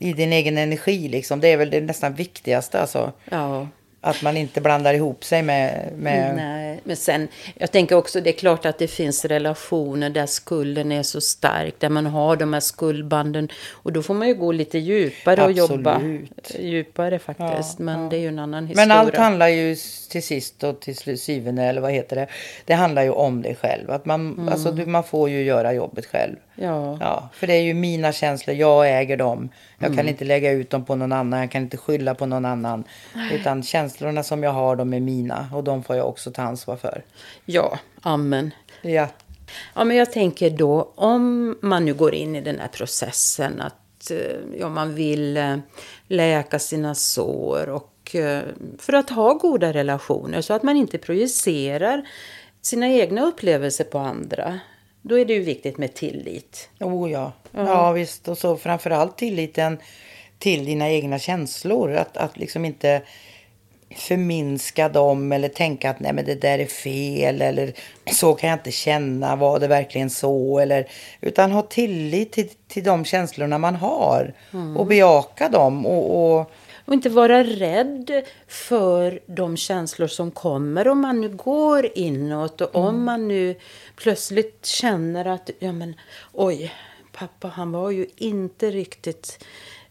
i 0.02 0.12
din 0.12 0.32
egen 0.32 0.58
energi 0.58 1.08
liksom. 1.08 1.40
Det 1.40 1.48
är 1.48 1.56
väl 1.56 1.70
det 1.70 1.80
nästan 1.80 2.14
viktigaste 2.14 2.80
alltså. 2.80 3.12
Ja. 3.30 3.68
Att 4.02 4.22
man 4.22 4.36
inte 4.36 4.60
blandar 4.60 4.94
ihop 4.94 5.24
sig 5.24 5.42
med, 5.42 5.92
med... 5.96 6.36
Nej, 6.36 6.80
men 6.84 6.96
sen, 6.96 7.28
jag 7.54 7.72
tänker 7.72 7.96
också, 7.96 8.20
det 8.20 8.30
är 8.30 8.38
klart 8.38 8.66
att 8.66 8.78
det 8.78 8.88
finns 8.88 9.24
relationer 9.24 10.10
där 10.10 10.26
skulden 10.26 10.92
är 10.92 11.02
så 11.02 11.20
stark, 11.20 11.74
där 11.78 11.88
man 11.88 12.06
har 12.06 12.36
de 12.36 12.52
här 12.52 12.60
skuldbanden. 12.60 13.48
Och 13.70 13.92
då 13.92 14.02
får 14.02 14.14
man 14.14 14.28
ju 14.28 14.34
gå 14.34 14.52
lite 14.52 14.78
djupare 14.78 15.42
och 15.44 15.50
Absolut. 15.50 15.70
jobba 15.70 16.00
djupare 16.58 17.18
faktiskt. 17.18 17.78
Ja, 17.78 17.84
men 17.84 18.02
ja. 18.02 18.10
det 18.10 18.16
är 18.16 18.20
ju 18.20 18.28
en 18.28 18.38
annan 18.38 18.66
historia. 18.66 18.86
Men 18.86 18.96
allt 18.96 19.16
handlar 19.16 19.48
ju 19.48 19.76
till 20.10 20.22
sist 20.22 20.64
och 20.64 20.80
till 20.80 21.18
syvende, 21.18 21.62
eller 21.62 21.80
vad 21.80 21.92
heter 21.92 22.16
det? 22.16 22.26
Det 22.64 22.74
handlar 22.74 23.02
ju 23.02 23.10
om 23.10 23.42
dig 23.42 23.56
själv. 23.56 23.90
Att 23.90 24.06
man, 24.06 24.20
mm. 24.20 24.48
alltså, 24.48 24.72
man 24.72 25.04
får 25.04 25.30
ju 25.30 25.42
göra 25.42 25.72
jobbet 25.72 26.06
själv. 26.06 26.36
Ja. 26.54 26.98
ja. 27.00 27.28
För 27.32 27.46
det 27.46 27.54
är 27.54 27.62
ju 27.62 27.74
mina 27.74 28.12
känslor, 28.12 28.56
jag 28.56 29.00
äger 29.00 29.16
dem. 29.16 29.48
Jag 29.78 29.86
mm. 29.86 29.96
kan 29.96 30.08
inte 30.08 30.24
lägga 30.24 30.50
ut 30.50 30.70
dem 30.70 30.84
på 30.84 30.94
någon 30.94 31.12
annan, 31.12 31.40
jag 31.40 31.50
kan 31.50 31.62
inte 31.62 31.76
skylla 31.76 32.14
på 32.14 32.26
någon 32.26 32.44
annan. 32.44 32.84
Utan 33.32 33.62
känslorna 33.90 34.22
som 34.22 34.42
jag 34.42 34.52
har, 34.52 34.76
de 34.76 34.94
är 34.94 35.00
mina. 35.00 35.48
Och 35.54 35.64
de 35.64 35.82
får 35.82 35.96
jag 35.96 36.08
också 36.08 36.30
ta 36.30 36.42
ansvar 36.42 36.76
för. 36.76 37.04
Ja, 37.44 37.78
amen. 38.02 38.50
Ja. 38.82 39.08
Ja, 39.74 39.84
men 39.84 39.96
jag 39.96 40.12
tänker 40.12 40.50
då, 40.50 40.92
om 40.94 41.56
man 41.62 41.84
nu 41.84 41.94
går 41.94 42.14
in 42.14 42.36
i 42.36 42.40
den 42.40 42.58
här 42.58 42.68
processen 42.68 43.60
att 43.60 44.10
eh, 44.10 44.58
ja, 44.58 44.68
man 44.68 44.94
vill 44.94 45.36
eh, 45.36 45.56
läka 46.08 46.58
sina 46.58 46.94
sår 46.94 47.68
och 47.68 48.14
eh, 48.14 48.42
för 48.78 48.92
att 48.92 49.10
ha 49.10 49.34
goda 49.34 49.72
relationer 49.72 50.40
så 50.40 50.54
att 50.54 50.62
man 50.62 50.76
inte 50.76 50.98
projicerar 50.98 52.08
sina 52.62 52.88
egna 52.88 53.22
upplevelser 53.22 53.84
på 53.84 53.98
andra. 53.98 54.60
Då 55.02 55.18
är 55.18 55.24
det 55.24 55.34
ju 55.34 55.42
viktigt 55.42 55.78
med 55.78 55.94
tillit. 55.94 56.68
Oh 56.80 57.10
ja, 57.10 57.32
ja, 57.52 57.66
ja 57.66 57.92
visst. 57.92 58.28
Och 58.28 58.38
så 58.38 58.56
framförallt 58.56 59.18
tilliten 59.18 59.78
till 60.38 60.64
dina 60.64 60.90
egna 60.90 61.18
känslor. 61.18 61.92
Att, 61.92 62.16
att 62.16 62.36
liksom 62.36 62.64
inte 62.64 63.02
förminska 63.96 64.88
dem 64.88 65.32
eller 65.32 65.48
tänka 65.48 65.90
att 65.90 66.00
nej 66.00 66.12
men 66.12 66.24
det 66.24 66.34
där 66.34 66.58
är 66.58 66.66
fel 66.66 67.42
eller 67.42 67.72
så 68.12 68.34
kan 68.34 68.50
jag 68.50 68.58
inte 68.58 68.70
känna, 68.70 69.36
var 69.36 69.58
det 69.58 69.68
verkligen 69.68 70.10
så? 70.10 70.58
Eller, 70.58 70.88
utan 71.20 71.52
ha 71.52 71.62
tillit 71.62 72.32
till, 72.32 72.48
till 72.68 72.84
de 72.84 73.04
känslorna 73.04 73.58
man 73.58 73.76
har 73.76 74.34
mm. 74.52 74.76
och 74.76 74.86
bejaka 74.86 75.48
dem. 75.48 75.86
och, 75.86 76.38
och 76.38 76.52
och 76.84 76.94
inte 76.94 77.08
vara 77.08 77.44
rädd 77.44 78.24
för 78.48 79.20
de 79.26 79.56
känslor 79.56 80.06
som 80.06 80.30
kommer 80.30 80.88
om 80.88 81.00
man 81.00 81.20
nu 81.20 81.28
går 81.28 81.88
inåt 81.94 82.60
och 82.60 82.74
mm. 82.74 82.88
om 82.88 83.04
man 83.04 83.28
nu 83.28 83.54
plötsligt 83.96 84.66
känner 84.66 85.24
att 85.24 85.50
ja 85.58 85.72
men 85.72 85.94
oj, 86.32 86.72
pappa 87.12 87.48
han 87.48 87.72
var 87.72 87.90
ju 87.90 88.06
inte 88.16 88.70
riktigt 88.70 89.44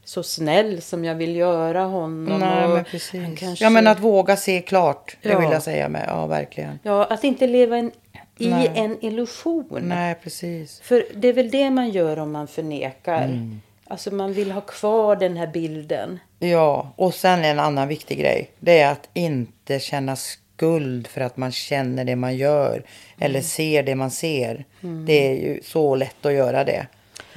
så 0.09 0.23
snäll 0.23 0.81
som 0.81 1.05
jag 1.05 1.15
vill 1.15 1.35
göra 1.35 1.83
honom. 1.83 2.39
Nej, 2.39 2.67
men 2.67 2.83
precis. 2.83 3.39
Kanske... 3.39 3.65
Ja, 3.65 3.69
men 3.69 3.87
att 3.87 3.99
våga 3.99 4.37
se 4.37 4.61
klart. 4.61 5.17
Det 5.21 5.29
ja. 5.29 5.39
vill 5.39 5.51
jag 5.51 5.63
säga 5.63 5.89
med. 5.89 6.05
Ja, 6.07 6.27
verkligen. 6.27 6.79
Ja, 6.83 7.05
att 7.05 7.23
inte 7.23 7.47
leva 7.47 7.77
en, 7.77 7.91
i 8.37 8.49
Nej. 8.49 8.71
en 8.75 9.05
illusion. 9.05 9.81
Nej, 9.81 10.15
precis. 10.23 10.79
För 10.79 11.05
det 11.15 11.27
är 11.27 11.33
väl 11.33 11.51
det 11.51 11.69
man 11.69 11.89
gör 11.89 12.19
om 12.19 12.31
man 12.31 12.47
förnekar. 12.47 13.21
Mm. 13.23 13.61
Alltså 13.87 14.13
man 14.13 14.33
vill 14.33 14.51
ha 14.51 14.61
kvar 14.61 15.15
den 15.15 15.37
här 15.37 15.47
bilden. 15.47 16.19
Ja, 16.39 16.93
och 16.95 17.13
sen 17.13 17.45
en 17.45 17.59
annan 17.59 17.87
viktig 17.87 18.19
grej. 18.19 18.49
Det 18.59 18.79
är 18.79 18.91
att 18.91 19.09
inte 19.13 19.79
känna 19.79 20.15
skuld 20.15 21.07
för 21.07 21.21
att 21.21 21.37
man 21.37 21.51
känner 21.51 22.05
det 22.05 22.15
man 22.15 22.37
gör. 22.37 22.73
Mm. 22.73 22.85
Eller 23.19 23.41
ser 23.41 23.83
det 23.83 23.95
man 23.95 24.11
ser. 24.11 24.65
Mm. 24.83 25.05
Det 25.05 25.27
är 25.27 25.33
ju 25.33 25.59
så 25.63 25.95
lätt 25.95 26.25
att 26.25 26.33
göra 26.33 26.63
det. 26.63 26.87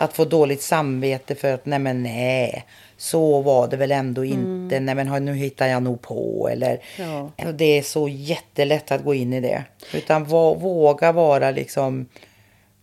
Att 0.03 0.13
få 0.13 0.25
dåligt 0.25 0.63
samvete 0.63 1.35
för 1.35 1.55
att 1.55 1.67
nej 1.67 1.79
men 1.79 2.03
nej. 2.03 2.65
Så 2.97 3.41
var 3.41 3.69
det 3.69 3.77
väl 3.77 3.93
ändå 3.93 4.25
inte. 4.25 4.77
Mm. 4.77 4.85
Nej 4.85 4.95
men 4.95 5.25
nu 5.25 5.35
hittar 5.35 5.67
jag 5.67 5.83
nog 5.83 6.03
på. 6.03 6.49
Eller, 6.53 6.81
ja. 6.99 7.31
Det 7.53 7.79
är 7.79 7.83
så 7.83 8.09
jättelätt 8.09 8.93
att 8.93 9.05
gå 9.05 9.15
in 9.15 9.33
i 9.33 9.41
det. 9.41 9.65
Utan 9.95 10.25
våga 10.25 11.13
vara 11.13 11.51
liksom 11.51 12.07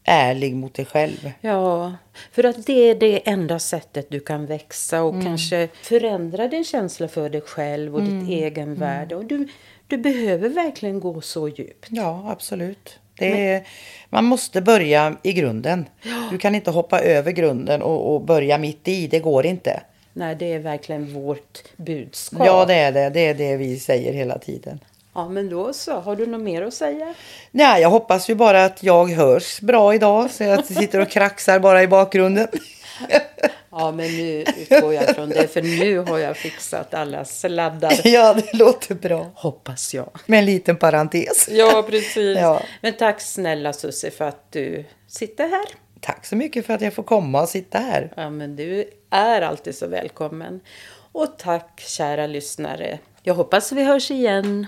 ärlig 0.04 0.56
mot 0.56 0.74
dig 0.74 0.86
själv. 0.86 1.32
Ja, 1.42 1.94
för 2.32 2.44
att 2.44 2.66
det 2.66 2.90
är 2.90 2.96
det 2.96 3.30
enda 3.30 3.60
sättet 3.60 4.10
du 4.10 4.20
kan 4.20 4.46
växa 4.46 5.04
och 5.04 5.14
mm. 5.14 5.26
kanske 5.26 5.70
förändra 5.82 6.48
din 6.48 6.64
känsla 6.64 7.08
för 7.08 7.30
dig 7.30 7.42
själv 7.42 7.96
och 7.96 8.02
mm. 8.02 8.20
ditt 8.20 8.30
egenvärde. 8.30 9.16
Mm. 9.16 9.18
Och 9.18 9.26
du, 9.26 9.48
du 9.88 9.98
behöver 9.98 10.50
verkligen 10.50 11.00
gå 11.00 11.22
så 11.22 11.48
djupt. 11.48 11.88
Ja, 11.90 12.32
absolut. 12.32 13.00
Det 13.20 13.48
är, 13.48 13.64
man 14.10 14.26
måste 14.26 14.62
börja 14.62 15.16
i 15.24 15.34
grunden. 15.34 15.86
Ja. 16.02 16.28
Du 16.32 16.38
kan 16.38 16.56
inte 16.56 16.72
hoppa 16.72 17.00
över 17.00 17.32
grunden 17.32 17.82
och, 17.82 18.14
och, 18.16 18.22
börja 18.22 18.58
mitt 18.58 18.88
i. 18.88 19.08
Det 19.08 19.20
går 19.20 19.46
inte. 19.46 19.82
Nej, 20.14 20.36
det 20.36 20.54
är 20.54 20.60
verkligen 20.60 21.14
vårt 21.14 21.64
budskap. 21.78 22.42
Ja, 22.46 22.66
det 22.66 22.74
är 22.74 22.92
det. 22.92 23.10
Det 23.10 23.20
är 23.20 23.34
det 23.34 23.58
vi 23.58 23.80
säger 23.80 24.14
hela 24.14 24.38
tiden. 24.38 24.80
Ja, 25.14 25.30
men 25.30 25.50
då 25.50 25.74
så. 25.74 26.00
Har 26.00 26.16
du 26.16 26.26
något 26.26 26.42
mer 26.42 26.62
att 26.62 26.74
säga? 26.74 27.14
Nej, 27.52 27.82
jag 27.82 27.90
hoppas 27.90 28.30
ju 28.30 28.36
bara 28.36 28.66
att 28.66 28.84
jag 28.84 29.12
hörs 29.12 29.62
bra 29.62 29.94
idag. 29.94 30.32
Så 30.32 30.44
jag 30.44 30.66
sitter 30.66 31.00
och 31.00 31.10
kraxar 31.10 31.60
bara 31.60 31.84
i 31.84 31.88
bakgrunden. 31.88 32.48
Ja, 33.72 33.92
men 33.92 34.18
nu 34.18 34.42
utgår 34.58 34.94
jag 34.94 35.16
från 35.16 35.30
det. 35.30 35.48
För 35.48 35.62
nu 35.62 35.98
har 36.00 36.20
jag 36.20 36.38
fixat 36.38 36.94
alla 36.94 37.26
sladdar. 37.26 37.94
Ja, 38.08 38.34
det 38.34 38.54
låter 38.54 38.96
bra. 38.96 39.32
Hoppas 39.36 39.94
jag. 39.94 40.10
Med 40.26 40.40
en 40.40 40.46
liten 40.46 40.78
parentes. 40.78 41.50
Ja, 41.52 41.86
precis. 41.90 42.38
Ja. 42.38 42.62
Men 42.82 42.94
tack 42.94 43.22
snälla 43.22 43.74
Susie 43.74 44.12
för 44.12 44.26
att 44.26 44.52
du 44.52 44.86
sitter 45.08 45.48
här. 45.48 45.66
Tack 46.02 46.26
så 46.26 46.36
mycket 46.36 46.66
för 46.66 46.74
att 46.74 46.82
jag 46.82 46.94
får 46.94 47.04
komma 47.04 47.42
och 47.42 47.50
sitta 47.50 47.78
här. 47.80 48.14
Ja, 48.16 48.30
men 48.30 48.56
du 48.56 48.90
är 49.10 49.42
alltid 49.42 49.76
så 49.76 49.88
välkommen. 49.88 50.60
Och 51.12 51.38
tack 51.38 51.80
kära 51.80 52.28
lyssnare. 52.28 53.00
Jag 53.24 53.34
hoppas 53.34 53.72
vi 53.72 53.84
hörs 53.84 54.12
igen. 54.12 54.68